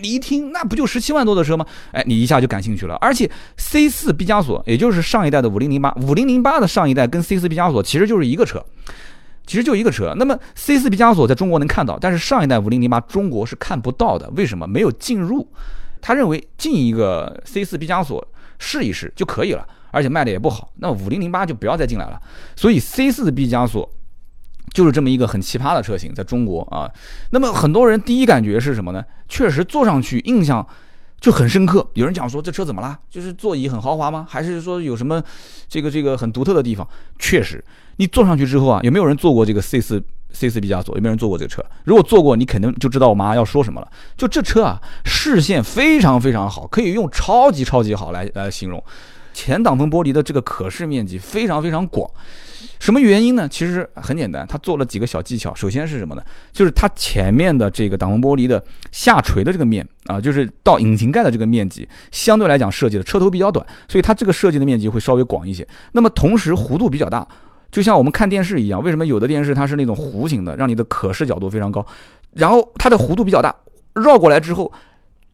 [0.00, 1.64] 你一听，那不就十七万多的车吗？
[1.92, 2.96] 哎，你一下就感兴趣了。
[2.96, 8.64] 而且 C 四毕加索，也就是上一代的五零零八，五零零八的上一代跟 C 四毕加索其实就是一个车，
[9.46, 10.12] 其实就一个车。
[10.16, 14.28] 那么 C 四毕加索在中国能看到，但是上一代五零零八中国是看不到的。
[14.34, 14.66] 为什么？
[14.66, 15.46] 没有进入。
[16.00, 18.26] 他认为进一个 C 四毕加索
[18.58, 19.64] 试一试就可以了。
[19.94, 22.20] 而且卖的也不好，那五零零八就不要再进来了。
[22.56, 23.88] 所以 C 四毕加索
[24.72, 26.90] 就是这么一个很奇葩的车型，在中国啊。
[27.30, 29.04] 那么很多人第一感觉是什么呢？
[29.28, 30.66] 确实坐上去印象
[31.20, 31.88] 就很深刻。
[31.94, 32.98] 有人讲说这车怎么啦？
[33.08, 34.26] 就是座椅很豪华吗？
[34.28, 35.22] 还是说有什么
[35.68, 36.86] 这个这个很独特的地方？
[37.18, 37.64] 确实，
[37.96, 40.02] 你坐上去之后啊，有没有人坐过这个 C 四
[40.32, 40.96] C 四毕加索？
[40.96, 41.64] 有没有人坐过这个车？
[41.84, 43.88] 如果坐过，你肯定就知道我妈要说什么了。
[44.16, 48.82] 就这车啊，视线非常非常好，可以用超级超级好来来形容。
[49.34, 52.08] 前挡风玻璃的这个可视面积非常非常广，
[52.78, 53.46] 什么原因呢？
[53.48, 55.54] 其实很简单，它做了几个小技巧。
[55.54, 56.22] 首先是什么呢？
[56.52, 65.66] 就是它前面的这个挡风玻璃的下垂的这个面啊，就是到引擎盖的这个面积，相对来讲设计的车头比较短，所以它这个设计的面积会稍微广一些。
[65.92, 67.26] 那么同时弧度比较大。
[67.70, 71.84] 就像我们看电视一样，为什么有的电视它是那种弧形的，让你的可视角度非常高，
[72.34, 73.52] 然后它的弧度比较大，
[73.94, 74.72] 绕过来之后。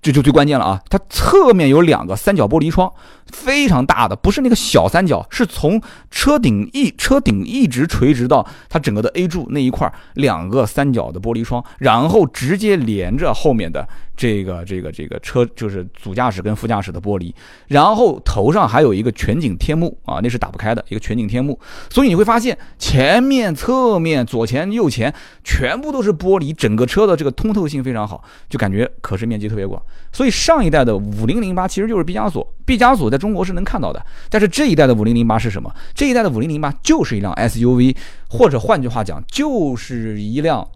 [0.02, 0.82] 这就最关键了啊！
[0.88, 2.90] 它侧面有两个三角玻璃窗，
[3.26, 13.86] 非常大的，不是那个小三角，是从车顶一车顶一直垂直到它整个的 A 柱那一块，两个三角的玻璃窗，然后直接连着后面的
[14.20, 17.32] 这个这个这个车，就是主驾驶跟副驾驶的玻璃，
[17.68, 25.10] 然后头上还有一个全景天幕啊，那是打不开的一个全景天幕，所以你会发现前面、侧面、左前、右前
[25.42, 29.82] 全部都是玻璃，整个车的这个通透性非常好，就感觉可视面积特别广。
[30.12, 34.04] 所以上一代的五零零八其实就是毕加索，毕加索在中国是能看到的。
[34.28, 35.74] 但是这一代的五零零八是什么？
[35.94, 37.96] 这一代的五零零八就是一辆 SUV，
[38.28, 40.68] 或者换句话讲，就是一辆，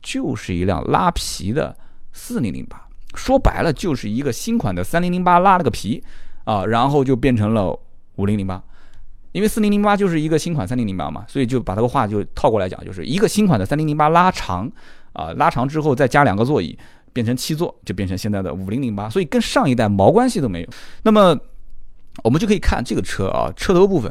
[0.00, 1.76] 就是一辆拉皮的
[2.12, 2.80] 四零零八。
[3.14, 6.02] 说白了，就是一个新款的三零零八拉了个皮
[6.44, 7.78] 啊，然后就变成了
[8.16, 8.62] 五零零八。
[9.32, 14.70] 因为四零零八就是一个新款三零零八嘛，所以就把这个话就套过来讲，就是一个新款的三零零八拉长
[15.12, 16.78] 啊，拉长之后再加两个座椅。
[17.14, 20.68] 变成七座就变成现在的五零零八，所以跟上一代毛关系都没有。
[21.02, 21.38] 那么
[22.24, 24.10] 我们就可以看这个车啊，车头部分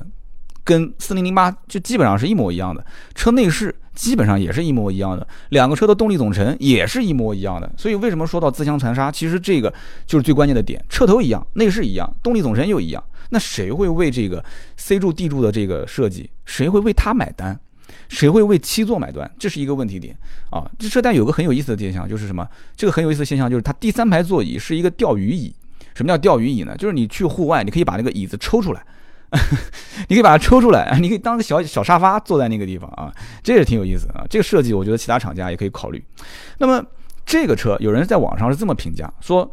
[0.63, 2.85] 跟四零零八就基本上是一模一样的，
[3.15, 7.71] 车内饰基本上也是一模一样的，两个车的动力总成也是一模一样的。
[7.77, 9.12] 所以为什么说到自相残杀？
[9.12, 9.73] 其实这个
[10.06, 14.43] 就是最关键的点，车头一样，内饰一样，动力总成又一样，那谁会为这个
[14.77, 17.60] C 柱 D 柱的这个设计，谁会为它买单？
[18.08, 19.30] 谁会为七座买单？
[19.39, 20.15] 这是一个问题点
[20.49, 20.69] 啊！
[20.77, 22.47] 这车但有个很有意思的现象，就是什么？
[22.75, 25.54] 这个很有意思的现象就是它第三排座椅是一个钓鱼椅。
[25.93, 26.75] 什么叫钓鱼椅呢？
[26.77, 28.82] 就是你去户外，你可以把那个椅子抽出来，
[30.10, 34.26] 你可以把它抽出来，你可以当个小小沙发坐在那个地方啊，这也挺有意思啊。
[34.30, 36.04] 这个设计我觉得其他厂家也可以考虑。
[36.58, 36.84] 那么
[37.26, 39.50] 这个车有人在网上是这么评价说，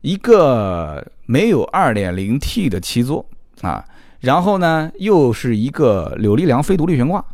[0.00, 3.26] 一个没有 2.0T 的七座
[3.62, 3.84] 啊，
[4.20, 7.24] 然后呢又是一个扭力梁非独立悬挂。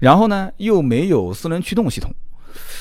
[0.00, 2.12] 然后呢，又没有四轮驱动系统，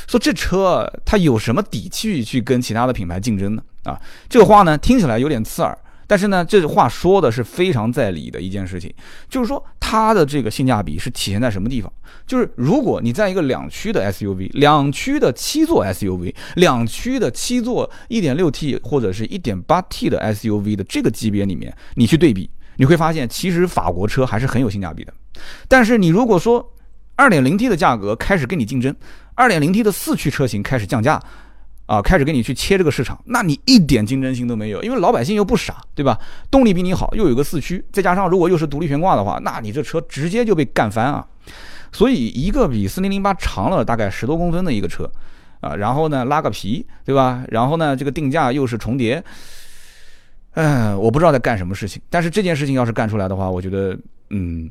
[0.07, 3.63] 说这车它有什么底气去跟其他的品牌竞争呢？
[3.85, 3.99] 啊，
[4.29, 5.75] 这个话呢听起来有点刺耳，
[6.07, 8.91] 但是呢，这话说的是非常在理的一件事情，
[9.29, 11.91] 就是说它的这个性价比是体现在什么地方？
[12.25, 25.13] 就是如果你在一个两驱的 SUV、两驱的七座 SUV、两驱的七座 1.6T 或者是一点八 T 的 SUV 的这个级别里面，你去对比，你会发现其实法国车还是很有性价比的。
[25.67, 26.73] 但是你如果说，
[27.15, 28.95] 二点零 T 的价格开始跟你竞争，
[29.35, 31.21] 二点零 T 的四驱车型开始降价，
[31.87, 36.19] 啊，开始跟你去切这个市场，那你一点竞争性都没有，因为老百姓又不傻，对吧？
[36.51, 41.25] 动力比你好，又有个四驱，再加上如果又是独立悬挂的话，那你这车直接就被干翻啊！
[41.93, 45.09] 所以一个比四零零八长了大概十多公分的一个车，
[45.61, 47.43] 啊，然后呢拉个皮，对吧？
[47.47, 49.23] 然后呢这个定价又是重叠，
[50.55, 53.97] 嗯，我不知道在干什么事情，但是这件事情要是干出来的话，我觉得，
[54.29, 54.69] 嗯。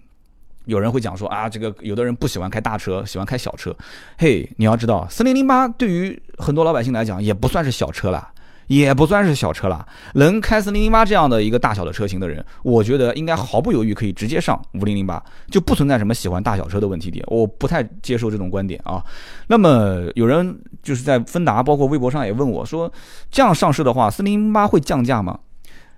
[0.66, 3.74] 有人会讲说啊，这个有的人不喜欢开大车，喜欢开小车。
[4.18, 8.28] 嘿，你要知道，四零零八对于很多老百姓来讲也不算是小车了，
[8.66, 9.86] 也不算是小车了。
[10.14, 17.24] 能开四零零八这样的一个大小的车型的人，我觉得应该毫不犹豫可以直接上五零零八，就不存在什么喜欢大小车的问题点。
[17.28, 19.02] 我不太接受这种观点啊。
[19.46, 22.92] 那么有人就是在芬达，包括微博上也问我说，
[23.30, 25.38] 这样上市的话，四零零八会降价吗？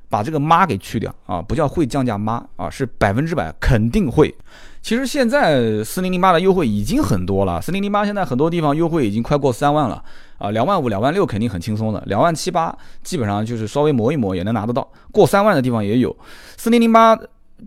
[0.09, 4.35] 把这个妈给去掉啊，不叫会降价妈啊，是百分之百肯定会。
[4.81, 10.03] 其实现在四零零八的优惠已经很多了，四零零八现在很多地方优惠已经快过三万了
[10.39, 16.17] 啊，两万五、两万六肯定很轻松的，两万七八基本上就是稍微磨一磨也能拿得到，过三万的地方也有。
[16.57, 17.19] 四零零八，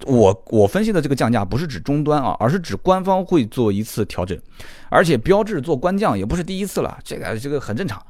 [0.06, 4.40] 我我分析的这个降价不是指终端啊，而是指官方会做一次调整，
[4.90, 8.02] 而且标志做官降也不是第一次了，这个这个很正常。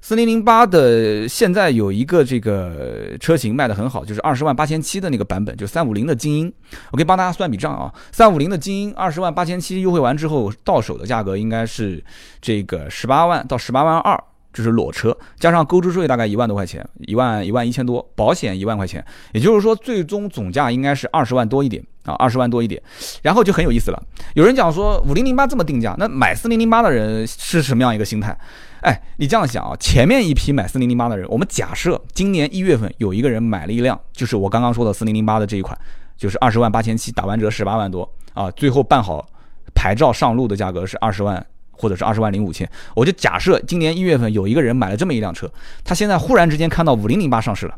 [0.00, 6.52] 四零零八的现在有一个这个车型卖的很好，就是二十万八千七的那个版本，就三五零的精英。
[6.90, 12.02] 我可以帮大家算笔账啊，三五零的精英二十万八千七优惠完之后，到手的价格应该是
[12.40, 14.18] 这个十八万到十八万二，
[14.52, 22.80] 就是裸车加上购置税大概一万多块钱，一万一万一千多，保险一万块钱，也就是说最终总价应该是二十万多一点啊，二十万多一点。
[23.22, 24.02] 然后就很有意思了，
[24.34, 28.36] 有人讲说五零零八这么定价，那买四零零八的人是什么样一个心态？
[28.82, 35.76] 哎，你这样想啊，前面一批买四零零八的人，我们假设今年一月份有一个人买了一辆，就是我刚刚说的四零零八的这一款，
[36.16, 39.26] 就是二十万八千七，打完折十八万多啊，最后办好
[39.74, 45.50] 牌照上路的价格是二十万或者是二十万零五千，我就假设今年一月份有一个人买了这么一辆车，
[45.82, 47.74] 他现在忽然之间看到五零零八上市了，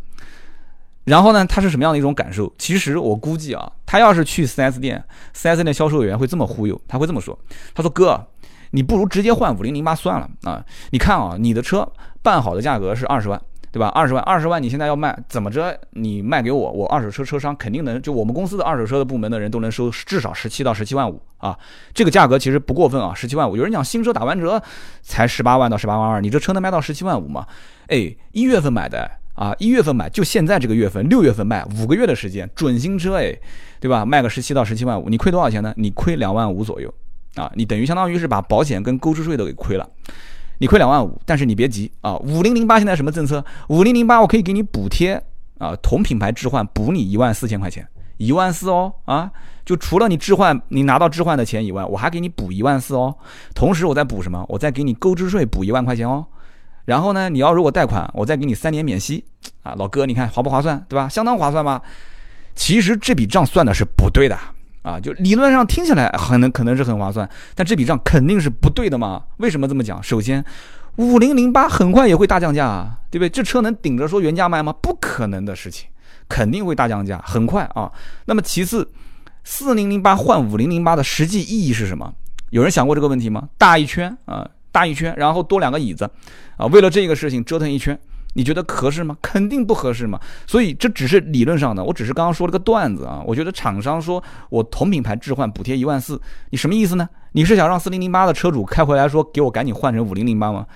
[1.04, 2.52] 然后呢，他是什么样的一种感受？
[2.58, 5.02] 其实我估计啊，他要是去 4S 店
[5.34, 7.38] ，4S 店销售员会这么忽悠，他会这么说，
[7.74, 8.26] 他说哥。
[8.70, 10.64] 你不如直接换五零零八算了啊！
[10.90, 11.86] 你看啊，你的车
[12.22, 13.40] 办好的价格是二十万，
[13.72, 13.88] 对吧？
[13.88, 15.76] 二十万，二十万，你现在要卖，怎么着？
[15.90, 21.58] 你卖给我，我二手车车商肯定能，就我们公司的二手车的部门的人都能收至少十七到十七万五啊，
[21.92, 23.56] 这个价格其实不过分啊，十七万五。
[23.56, 24.62] 有人讲新车打完折
[25.02, 27.46] 才十八万到十八万二，你这车能卖到十七万五吗？
[27.88, 33.36] 哎，一月份买的啊，一月份买，就现在这个月份，六月份卖，五个月的时间，准新车哎，
[33.80, 34.04] 对吧？
[34.04, 35.72] 卖个十七到十七万五，你亏多少钱呢？
[35.76, 36.92] 你亏两万五左右
[37.34, 39.88] 啊，你等于相当于是把保险跟购置税都给亏了。
[40.58, 42.16] 你亏两万五，但是你别急啊！
[42.18, 43.42] 五零零八现在什么政策？
[43.68, 45.14] 五零零八我可以给你补贴
[45.58, 47.88] 啊，同品牌置换补你一万四千块钱，
[48.18, 49.30] 一万四哦啊！
[49.64, 53.16] 就除了你置换你拿到置换的钱以外，我还给你补一万四哦。
[53.54, 54.44] 同时我再补什么？
[54.48, 56.26] 我再给你购置税补一万块钱哦。
[56.84, 59.24] 然后呢，你要如果贷款，我再给你三年免息
[59.62, 59.74] 啊！
[59.78, 60.84] 老哥，你看划不划算？
[60.88, 61.08] 对吧？
[61.08, 61.80] 相当划算吧？
[62.54, 64.36] 其实这笔账算的是不对的。
[64.82, 69.24] 啊，就理论上听起来很能可能是很划算，但这笔账肯定是不对的嘛？
[69.36, 70.02] 为什么这么讲？
[70.02, 70.44] 首先，
[70.96, 73.28] 五零零八很快也会大降价啊，对不对？
[73.28, 74.72] 这车能顶着说原价卖吗？
[74.80, 75.88] 不可能的事情，
[76.28, 77.92] 肯定会大降价，很快啊。
[78.24, 78.90] 那么其次，
[79.44, 82.14] 四零零八换五零零八的实际意义是什么？
[82.50, 83.48] 有人想过这个问题吗？
[83.58, 86.10] 大一圈啊，大一圈，然后多两个椅子
[86.56, 87.98] 啊，为了这个事情折腾一圈。
[88.34, 89.16] 你觉得合适吗？
[89.20, 90.20] 肯定不合适嘛。
[90.46, 93.22] 所以这只是理论上的，我只是刚刚说了个段子啊。
[93.26, 97.08] 我觉得厂商说我同品牌置换补贴一万四，你什么意思呢？
[97.32, 100.66] 你是想让四零零八的车主开回来说给我赶紧换成五零零八吗？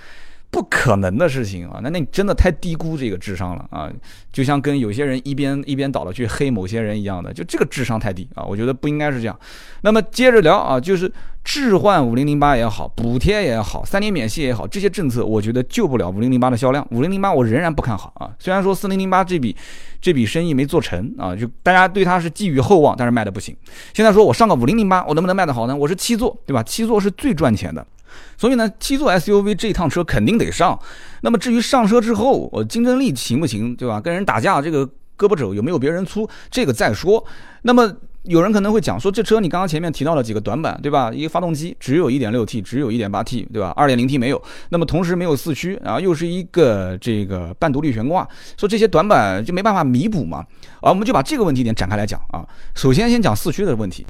[0.55, 1.81] 不可能的事情啊！
[1.83, 3.91] 那那你真的太低估这个智商了啊！
[4.33, 8.45] 就像跟有些人一边一边倒的去黑某些人一样的，就这个智商太低啊！
[8.45, 9.37] 我觉得不应该是这样。
[9.81, 11.13] 那么接着聊啊，就是
[11.43, 16.87] 置换五零零八也好，补贴也好，三年免息也好，这些政策我觉得救不了五零零八的销量。
[16.93, 18.31] 五零零八我仍然不看好啊！
[18.39, 19.57] 虽然说四零零八这笔
[20.01, 23.57] 这笔生意没做成啊，就大家对它是寄予厚望，但是卖的不行。
[23.93, 25.75] 现在说我上个五零零八，我能不能卖得好呢？
[25.75, 26.63] 我是七座，对吧？
[26.63, 27.85] 七座是最赚钱的。
[28.37, 30.79] 所以呢，七座 SUV 这趟车肯定得上。
[31.23, 34.01] 那么至于上车之后，我竞争力行不行，对吧？
[34.01, 37.25] 跟人打架，这个胳膊肘有没有别人粗，这个再说。
[37.63, 37.91] 那么
[38.25, 41.11] 有人可能会讲说，这车你刚刚前面提到了几个短板，对吧？
[41.13, 43.73] 一个发动机只有一点六 T，只有一点八 T，对吧？
[43.77, 44.43] 二点零 T 没有。
[44.71, 48.27] 那么同时没有四驱，然后又是一个这个半独立悬挂，
[48.59, 50.39] 说这些短板就没办法弥补嘛？
[50.81, 52.45] 啊，我们就把这个问题点展开来讲啊。
[52.75, 54.07] 首先先讲四驱的问题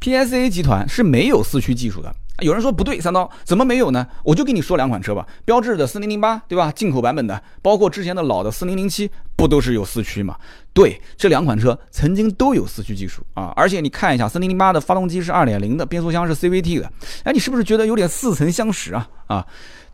[0.00, 2.12] ，PSA 集团是没有四驱技术的。
[2.40, 4.06] 有人说不对，三刀怎么没有呢？
[4.24, 6.72] 我就跟你说两款车吧，标致的四零零八，对吧？
[6.72, 10.36] 进口版本的，包括之前的老的四零零七，不都是有四驱吗？
[10.72, 16.90] 对，这两款车曾经都有四驱技术啊，而且你看一下，四零零八的发动机是二点零的，变速箱是 CVT 的，
[17.24, 19.08] 哎，你是不是觉得有点似曾相识啊？
[19.26, 19.46] 啊，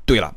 [0.06, 0.32] 对了，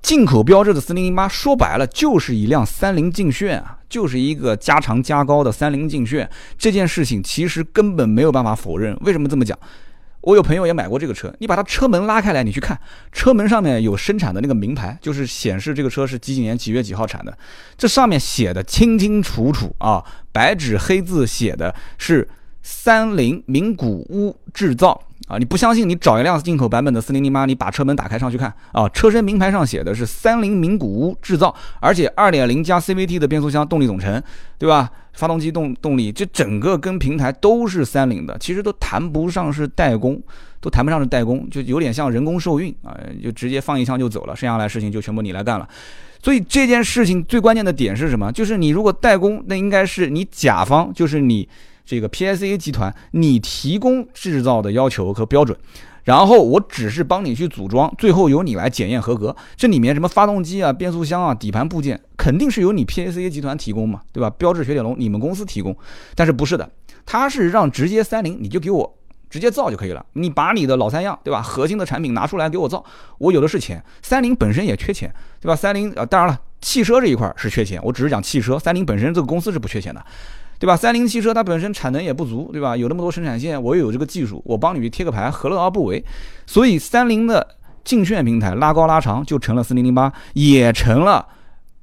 [0.00, 8.96] 进口标致的四零零八，说白了就是一辆三菱劲炫啊，就是一个加长加高的三菱劲炫，这件事情其实根本没有办法否认。
[9.02, 9.58] 为什么这么讲？
[10.22, 12.78] 我有朋友也买过这个车，你把它车门拉开来，你去看
[13.12, 17.36] 车门上面有生产的那个名牌，就是显示这个车是几几年几月几号产的，
[17.78, 22.28] 这上面写的清清楚楚啊，白纸黑字写的是
[22.62, 25.02] 三菱名古屋制造。
[25.28, 25.88] 啊，你不相信？
[25.88, 34.20] 你找一辆进口版本的四零零八，你把车门打开上去看啊，车身名牌上写的是三菱名古屋制造，而且二点零加 CVT 的变速箱动力总成，
[34.58, 34.90] 对吧？
[35.12, 40.20] 发动机动动力，这整个跟平台都是三菱的，其实都谈不上是代工，
[40.60, 45.68] 都谈不上是代工，就有点像人工受孕啊，就直接放一枪就走了，剩下来事情就全部你来干了。
[46.22, 48.30] 所以这件事情最关键的点是什么？
[48.32, 51.48] 就是你如果代工，那应该是你甲方，就是你。
[51.82, 55.58] 这个 PSA 集团，你提供制造的要求和标准，
[56.04, 59.34] 然后我只是帮你去组装，最后由你来检验合格。
[59.56, 64.30] 这里面什么发动机啊、变速箱啊、底盘部件，肯定是由你 PSA 集团提供嘛，对吧？
[64.30, 65.76] 标致雪铁龙你们公司提供，
[66.14, 66.68] 但是不是的，
[67.04, 70.04] 它是让直接三菱你就给我直接造就可以了。
[70.14, 71.40] 你把你的老三样，对吧？
[71.40, 72.84] 核心的产品拿出来给我造，
[73.18, 73.82] 我有的是钱。
[74.02, 75.54] 三菱本身也缺钱，对吧？
[75.54, 80.04] 三菱啊，当然了，汽车这一块是缺钱，我只是讲汽车，三菱本身这个公司是不缺钱的。
[80.60, 80.76] 对吧？
[80.76, 82.76] 三菱汽车它本身产能也不足，对吧？
[82.76, 86.04] 有那么多生产线，我又有这个技术，我帮你贴个牌，何乐而不为？
[86.46, 91.26] 所以三菱的竞炫平台拉高拉长就成了四零零八，也成了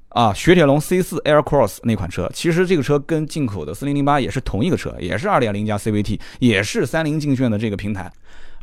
[0.09, 2.29] 啊雪铁龙 C 四 Air Cross 那款车。
[2.31, 8.11] 其实这个车跟进口的四零零八也是同一个车，也是二点零加 CVT，也是三菱竞炫的这个平台。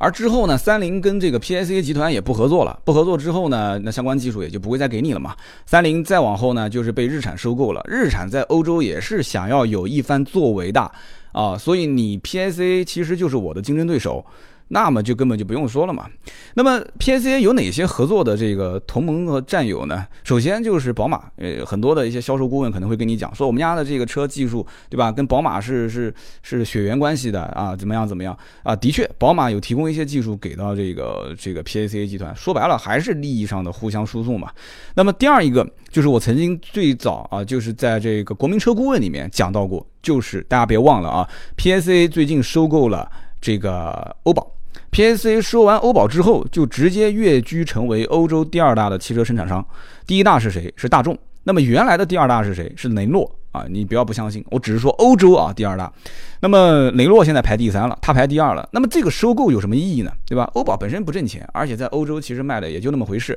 [0.05, 2.79] 而之后呢，三菱跟这个 PICA 集团也不合作了。
[2.85, 5.35] 不合作之后呢，那相关技术也就不会再给你了嘛。
[5.65, 7.81] 三菱再往后呢，就是被日产收购了。
[7.89, 10.93] 日产在欧洲也是想要有一番作为的
[11.33, 14.23] 啊，所以你 PICA 其实就是我的竞争对手。
[14.69, 16.09] 那么就根本就不用说了嘛。
[16.55, 20.07] 那么 PSA 有哪些合作的这个同盟和战友呢？
[20.23, 25.13] 首先就是宝马，呃，很多的一些销售顾问可能会跟你讲说，我们家的这个车技术，对吧？
[25.13, 26.13] 跟宝马是是
[26.43, 28.75] 是血缘关系的啊，怎么样怎么样啊？
[28.75, 34.51] 的确，宝马有提供一些技术给到这个这个 PSA 集团，说白了还是利益上的互相输送嘛。
[34.95, 43.11] 那么第二一个就是我曾经最早啊，就是在这个国民车顾问里面讲到过，就是大家别忘了啊，PSA 最近收购了
[43.41, 44.54] 这个欧宝。
[44.95, 49.67] PSC 收完欧宝之后，就直接跃居成为欧洲第二大的汽车生产商。
[50.07, 50.73] 第一大是谁？
[50.77, 51.19] 是大众。
[51.43, 52.73] 那么原来的第二大是谁？
[52.77, 53.65] 是雷诺啊！
[53.69, 55.93] 你不要不相信，我只是说欧洲啊第二大。
[56.39, 58.69] 那么雷诺现在排第三了，它排第二了。
[58.71, 60.13] 那么这个收购有什么意义呢？
[60.27, 60.49] 对吧？
[60.55, 63.37] 欧宝本身不挣钱，而且在欧洲其实卖的也就那么回事。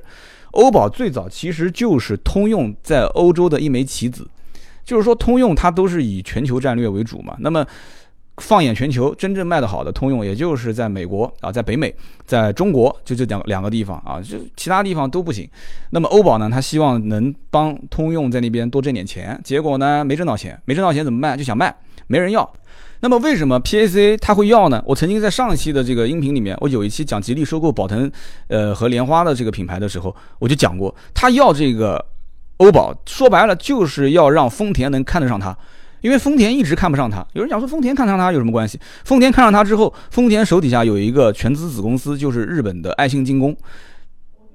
[0.51, 4.29] 欧宝最早其实就是通用在欧洲的一枚棋子，
[4.85, 7.35] 就是说通用它都是以全球战略为主嘛。
[7.39, 7.65] 那么
[8.37, 11.93] 放眼全球，真正卖得好的通用，也就是在美国啊，在北美，
[12.25, 15.49] 在中国，就这两两个地方啊，就其他地方都不行。
[15.89, 21.37] 那么欧宝呢，他希望能帮通用在那边多挣点钱，结果呢没挣到钱，没挣到钱怎么办？
[21.37, 21.75] 就想卖，
[22.05, 22.47] 没人要。
[22.99, 24.83] 那么为什么 PAC 他会要呢？
[24.85, 28.11] 我曾经在上一期的这个音频里面，我有一期讲吉利收购宝腾，
[28.47, 32.03] 呃和莲花的这个品牌的时候，我就讲过，他要这个
[32.57, 35.57] 欧宝，说白了就是要让丰田能看得上他。
[36.07, 38.79] 因为丰田一直看不上它，有人讲说丰田看上它有什么关系？
[39.03, 43.53] 丰田看上它之后，丰田手底下有一个全资子公司，就是日本的爱信精工。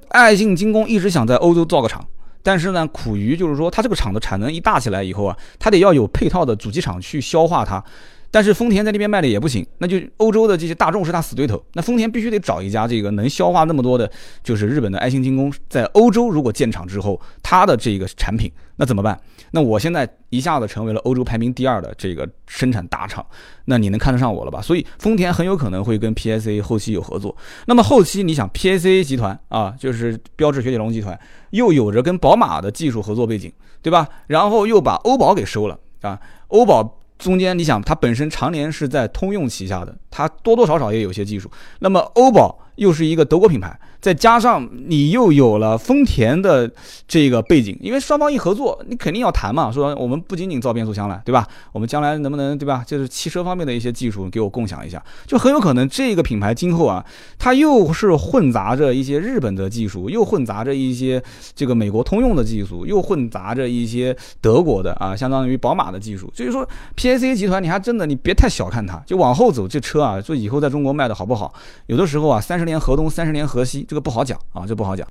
[0.08, 2.02] 爱信精工一直想在欧洲造个厂，
[2.42, 7.84] 但是呢，苦于就是说它这个厂的产能一大起来以后啊，它得要有配套的主机厂去消化它。
[8.32, 14.10] 但是丰田在那边卖的也不行，那就欧洲的这些大众是他死对头，那丰田必须得找一家这个能消化那么多的，
[14.42, 19.20] 就是日本的爱信精工，在欧洲如果建厂之后，它的这个产品那怎么办？
[19.50, 23.22] 那我现在一下子成为了欧洲排名第二的这个生产大厂，
[23.66, 24.62] 那你能看得上我了吧？
[24.62, 27.36] 所以丰田很有可能会跟 PSA 后期有合作。
[27.66, 31.20] 那么后期你想 PSA 集团啊，就是标致雪铁龙集团，
[31.50, 33.52] 又有着跟宝马的技术合作背景，
[33.82, 34.08] 对吧？
[34.28, 36.18] 然后又把欧宝给收了啊，
[36.48, 36.98] 欧宝。
[37.18, 41.50] 中间你想，它本身常年是在通用旗下的，它多多少少也有些技术。
[41.78, 43.78] 那么欧宝又是一个德国品牌。
[44.02, 46.68] 再加上你又有了丰田的
[47.06, 51.46] 这个背景，因为双方一合作，你肯定要谈嘛，说我们不仅仅造变速箱了，对吧？
[51.70, 52.82] 我们将来能不能，对吧？
[52.84, 57.04] 就是汽车方面的一些技术给我共享一下，就很有可能这个品牌今后啊，
[57.38, 61.22] 它又是混杂着一些日本的技术，又混杂着一些
[61.54, 66.28] 这个美国通用的技术，又混杂着一些德国的啊，相当于宝马的技术。
[66.34, 71.54] 所以说，PAC 集团你还真的你别太小看它，就往后走，这车啊，就以后在中国卖的好不好？
[71.86, 73.86] 有的时候啊，三十年河东，三十年河西。
[73.92, 75.06] 这个不好讲啊，这不好讲。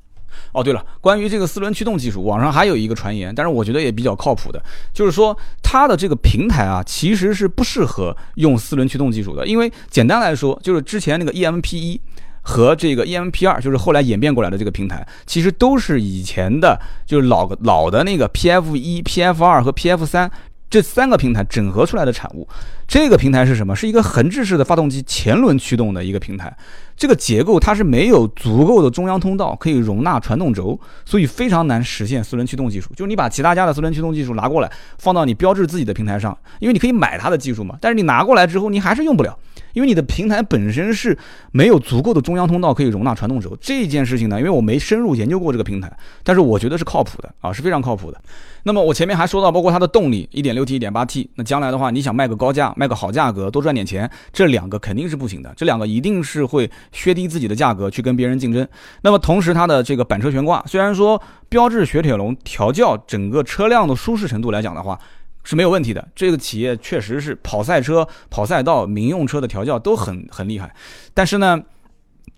[0.54, 4.60] 哦，对了，关于这个四轮驱动技术，网上还有一个传言，但是我觉得也比较靠谱的，
[4.92, 12.02] 就是说它的这个平台啊，其实是不适合用四轮驱动技术的，因为简单来说，就是之前那个 EMP 一
[12.42, 16.76] 和这个 EMP 二，就是后来演变过来的这个平台，其实都是以前的，
[17.06, 20.32] 就是老老的那个 PF 一、PF 二和 PF 三。
[20.72, 22.48] 这三个平台整合出来的产物，
[22.88, 23.76] 这个平台是什么？
[23.76, 26.56] 是一个横置式的发动机前轮驱动的一个平台。
[26.96, 32.90] 这个结构它是没有足够的中央通道可以容纳传动轴，所以非常难实现四轮驱动技术。
[32.96, 37.76] 就是你把其他家的四轮驱动技术拿过来，放到你标志自己的平台上，因为你可以买它的技术嘛。
[37.82, 39.38] 但是你拿过来之后，你还是用不了。
[39.74, 41.18] 因为你的平台本身是
[41.52, 45.92] 没有足够的中央通道可以容纳传动轴这件事情呢，因为我没深入研究过这个平台，
[46.24, 48.22] 但是我觉得是靠谱的啊，是非常靠谱的。
[48.64, 58.68] 那么我前面还说到，包括它的动力，1.6T、1.8T，那将来的话，你想卖个高价，卖个好价格，多赚点钱，这两个肯定是不行的，这两个一定是会削低自己的价格去跟别人竞争。
[59.02, 61.20] 那么同时它的这个板车悬挂，虽然说
[61.50, 65.00] 标致雪铁龙调教整个车辆的舒适程度来讲的话。
[65.44, 70.74] 是没有问题的，这个企业确实是跑赛车、跑赛道、民用车的调教都很很厉害。
[71.14, 71.62] 但是呢，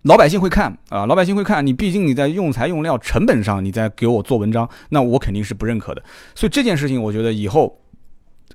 [0.03, 6.03] 老百姓会看啊，老百姓会看你，毕竟你在用材用料成本上你在给我做文章，那我肯定是不认可的。
[6.33, 7.77] 所以这件事情，我觉得以后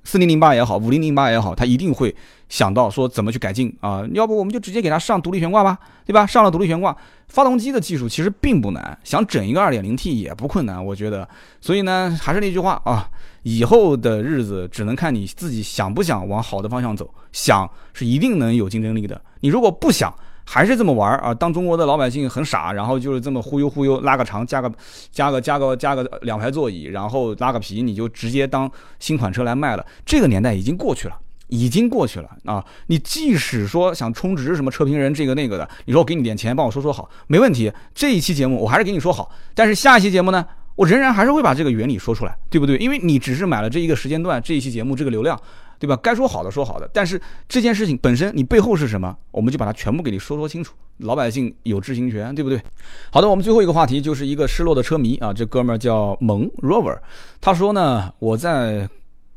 [0.03, 2.15] 四零零八也好，五零零八也好，他一定会
[2.47, 4.03] 想到说怎么去改进啊。
[4.13, 6.25] 要不我们就直接给他上独立悬挂吧，对吧？
[6.25, 6.95] 上了独立悬挂，
[7.27, 11.27] 发动机的技术其实并不难，想整一个二点零 T 也不困难，我觉得。
[11.61, 13.09] 所以呢，还是那句话啊。
[13.43, 19.19] 以后的日子只能看你自己想不想往好的方向走，想是一定能有竞争力的。
[19.39, 20.13] 你如果不想，
[20.51, 21.31] 还是这么玩儿啊？
[21.31, 24.71] 当中国的老百姓很傻，然后就是这么忽悠忽悠，拉个长，加个
[25.11, 29.85] 加个加个加个两排座椅，然后拉个皮，你就直接当新款车来卖了。
[30.03, 31.15] 这个年代已经过去了，
[31.49, 32.65] 已经过去了啊！
[32.87, 37.71] 你即使说想充值什么车评人这个那个的，你说我给你点钱，帮我说说好，没问题。
[37.93, 40.43] 这一期节目我还是给你说好，但是下一期节目呢？
[40.75, 42.77] 我仍然还是会把这个原理说出来，对不对？
[42.77, 45.39] 因为你只是买了这一个时间段这一期节目这个流量，
[45.79, 45.97] 对吧？
[46.03, 50.75] 该说好的说好的，但是这件事情本身你背后是什么，我们就把它全部给你说说清楚。
[50.97, 52.61] 老百姓有知情权，对不对？
[53.09, 56.99] 好的，我们最后一个话题就是一个失落的车迷啊，这哥们儿叫蒙 Rover，
[57.39, 58.89] 他说呢，我在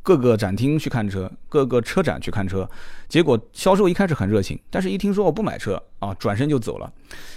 [0.02, 2.68] 各个展厅去看车，各个车展去看车，
[3.08, 6.92] 结果销售一开始很热情，但是一听说我不买车啊，转身就走了。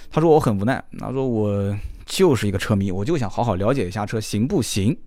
[0.10, 1.78] 他说我很无奈，他说我
[2.08, 4.98] 就是一个车迷，我就想好好了解一下车行不行？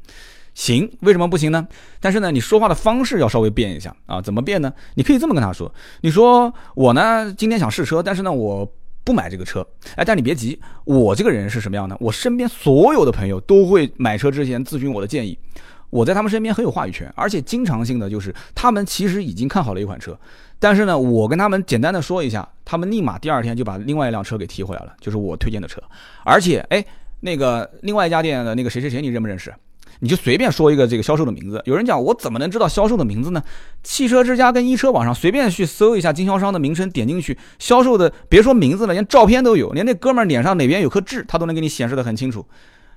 [0.58, 1.64] 行，为什么不行呢？
[2.00, 4.72] 但是呢，你说话的方式要稍微变一下啊，怎么变呢？
[4.96, 8.68] 你可以这么跟他说，你说我呢今天想试车，但是呢我。
[9.04, 11.96] 不买这个车，哎，但你别急，我这个人是什么样呢？
[11.98, 15.38] 我身边所有的朋友都会买车之前咨询我的建议，
[15.88, 20.14] 我在他们身边很有话语权，而且经常性的就是他们其实已经看好了一款车，
[20.58, 25.82] 但是呢，我跟他们简单的说一下，他们立马第二天就把另外一辆车给提回来了，就是我推荐的车，
[26.22, 26.84] 而且哎，
[27.20, 29.50] 那个另外一家店的那个谁谁谁，你认不认识？
[30.00, 33.42] 你就随便说一个这个销售的名字，有人讲我怎么能知道销售的名字呢？
[33.82, 42.46] 汽车之家跟一车网上随便去搜一下经销商的名称，点进去，销售的别说名字了，连照片都有，连那哥们儿脸上哪边有颗痣，他都能给你显示的很清楚。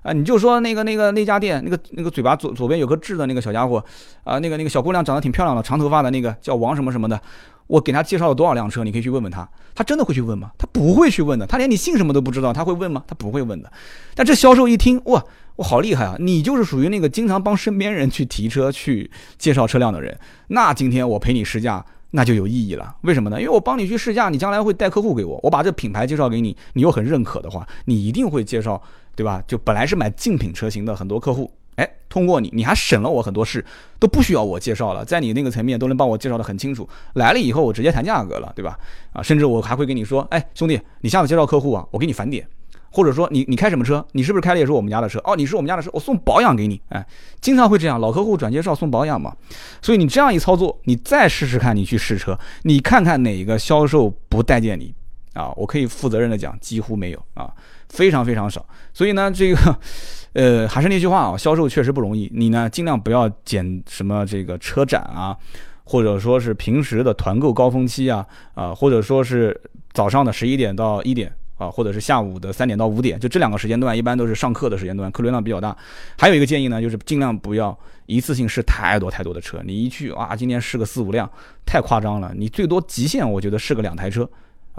[0.01, 3.83] 啊，你就说那个那个那家店那个那个嘴巴左左边有颗痣的那个小家伙，
[4.23, 7.19] 啊，那个那个小姑娘长得挺漂亮的，长头发的那个叫王什么什么的，
[7.67, 10.51] 我给他介绍了多少辆车，你可以去问问他，他真的会去问吗？
[10.57, 13.03] 他不会去问的，他连你姓什么都不知道，他会问吗？
[13.07, 13.71] 他不会问的。
[14.15, 15.23] 但这销售一听，哇！
[15.57, 16.15] 我好厉害啊！
[16.17, 20.17] 你就是属于那个经常帮身边人去提车、去介绍车辆的人。
[20.47, 22.95] 那今天我陪你试驾，那就有意义了。
[23.01, 23.39] 为什么呢？
[23.39, 25.39] 因为我帮你去试驾，你将来会带客户给我。
[25.43, 28.81] 我把这品牌介绍给你，你又很认可的话，你一定会介绍，
[29.15, 29.43] 对吧？
[29.47, 33.63] 就本来是买竞品车型的很多客户，哎，通过你，你还省了我很多事，
[33.99, 36.87] 都不需要我介绍了，在你那个层面都能帮我介绍的很清楚。
[37.13, 38.77] 来了以后，我直接谈价格了，对吧？
[39.13, 42.47] 啊，甚至我还会跟你说，哎，兄弟，你下次介绍客户啊，我给你返点。
[42.93, 44.05] 或者说你你开什么车？
[44.11, 45.17] 你是不是开的也是我们家的车？
[45.23, 46.81] 哦，你是我们家的车，我送保养给你。
[46.89, 47.07] 哎，
[47.39, 49.33] 经常会这样，老客户转介绍送保养嘛。
[49.81, 54.93] 所以你这样一操作，你再试试看，你去试车，你看看哪个销售不待见你
[55.33, 55.53] 啊？
[55.55, 57.49] 我可以负责任的讲，几乎没有啊，
[57.91, 58.65] 非常非常少。
[58.91, 59.79] 所以呢，这个，
[60.33, 62.29] 呃，还是那句话啊，销售确实不容易。
[62.33, 65.37] 你呢，尽量不要捡什么这个车展啊，
[65.83, 68.25] 或者说是平时的团购高峰期啊，
[68.55, 69.55] 啊，或者说是
[69.93, 71.31] 早上的十一点到一点。
[71.61, 75.77] 啊，或者是下午的三点到五点，就这两个时间段，一般都是上课的时间段，客流量比较大。
[76.17, 77.77] 还有一个建议呢，就是尽量不要
[78.07, 79.61] 一次性试太多太多的车。
[79.63, 81.29] 你一去啊，今天试个四五辆，
[81.63, 82.33] 太夸张了。
[82.35, 84.27] 你最多极限，我觉得试个两台车，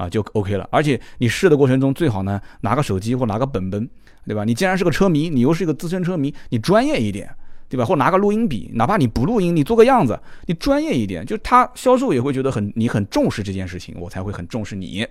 [0.02, 0.68] 啊就 OK 了。
[0.70, 3.88] 而且你试的过程中，最好呢拿个手机或拿个本本，
[4.26, 4.44] 对吧？
[4.44, 7.28] 你既然是个车迷，你又是一个资深车迷，你专业一点，
[7.68, 7.84] 对吧？
[7.84, 15.06] 或拿个录音笔，哪怕你不录音，你做个样子，你专业一点，就他销售也会觉得很你很重视这件事情，我才会很重视你。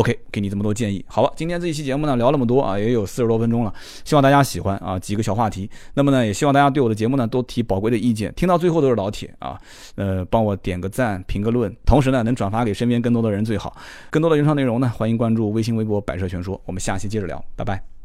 [0.00, 1.30] OK，给你这么多建议，好了？
[1.36, 5.68] 今天这一期节目呢，聊那么多啊，也有四十多分钟了，希望大家喜欢啊，几个小话题。
[5.92, 8.32] 那么呢，也希望大家对我的节目呢，多提宝贵的意见。
[8.34, 9.60] 听到最后都是老铁啊，
[9.96, 13.76] 呃，帮我点个赞，评个论，同时呢，能转发给身边更多的人最好。
[14.08, 16.58] 更多的原创内容呢，欢迎关注微信、微博“百车全说”。
[16.64, 17.99] 我们下期接着聊，拜拜。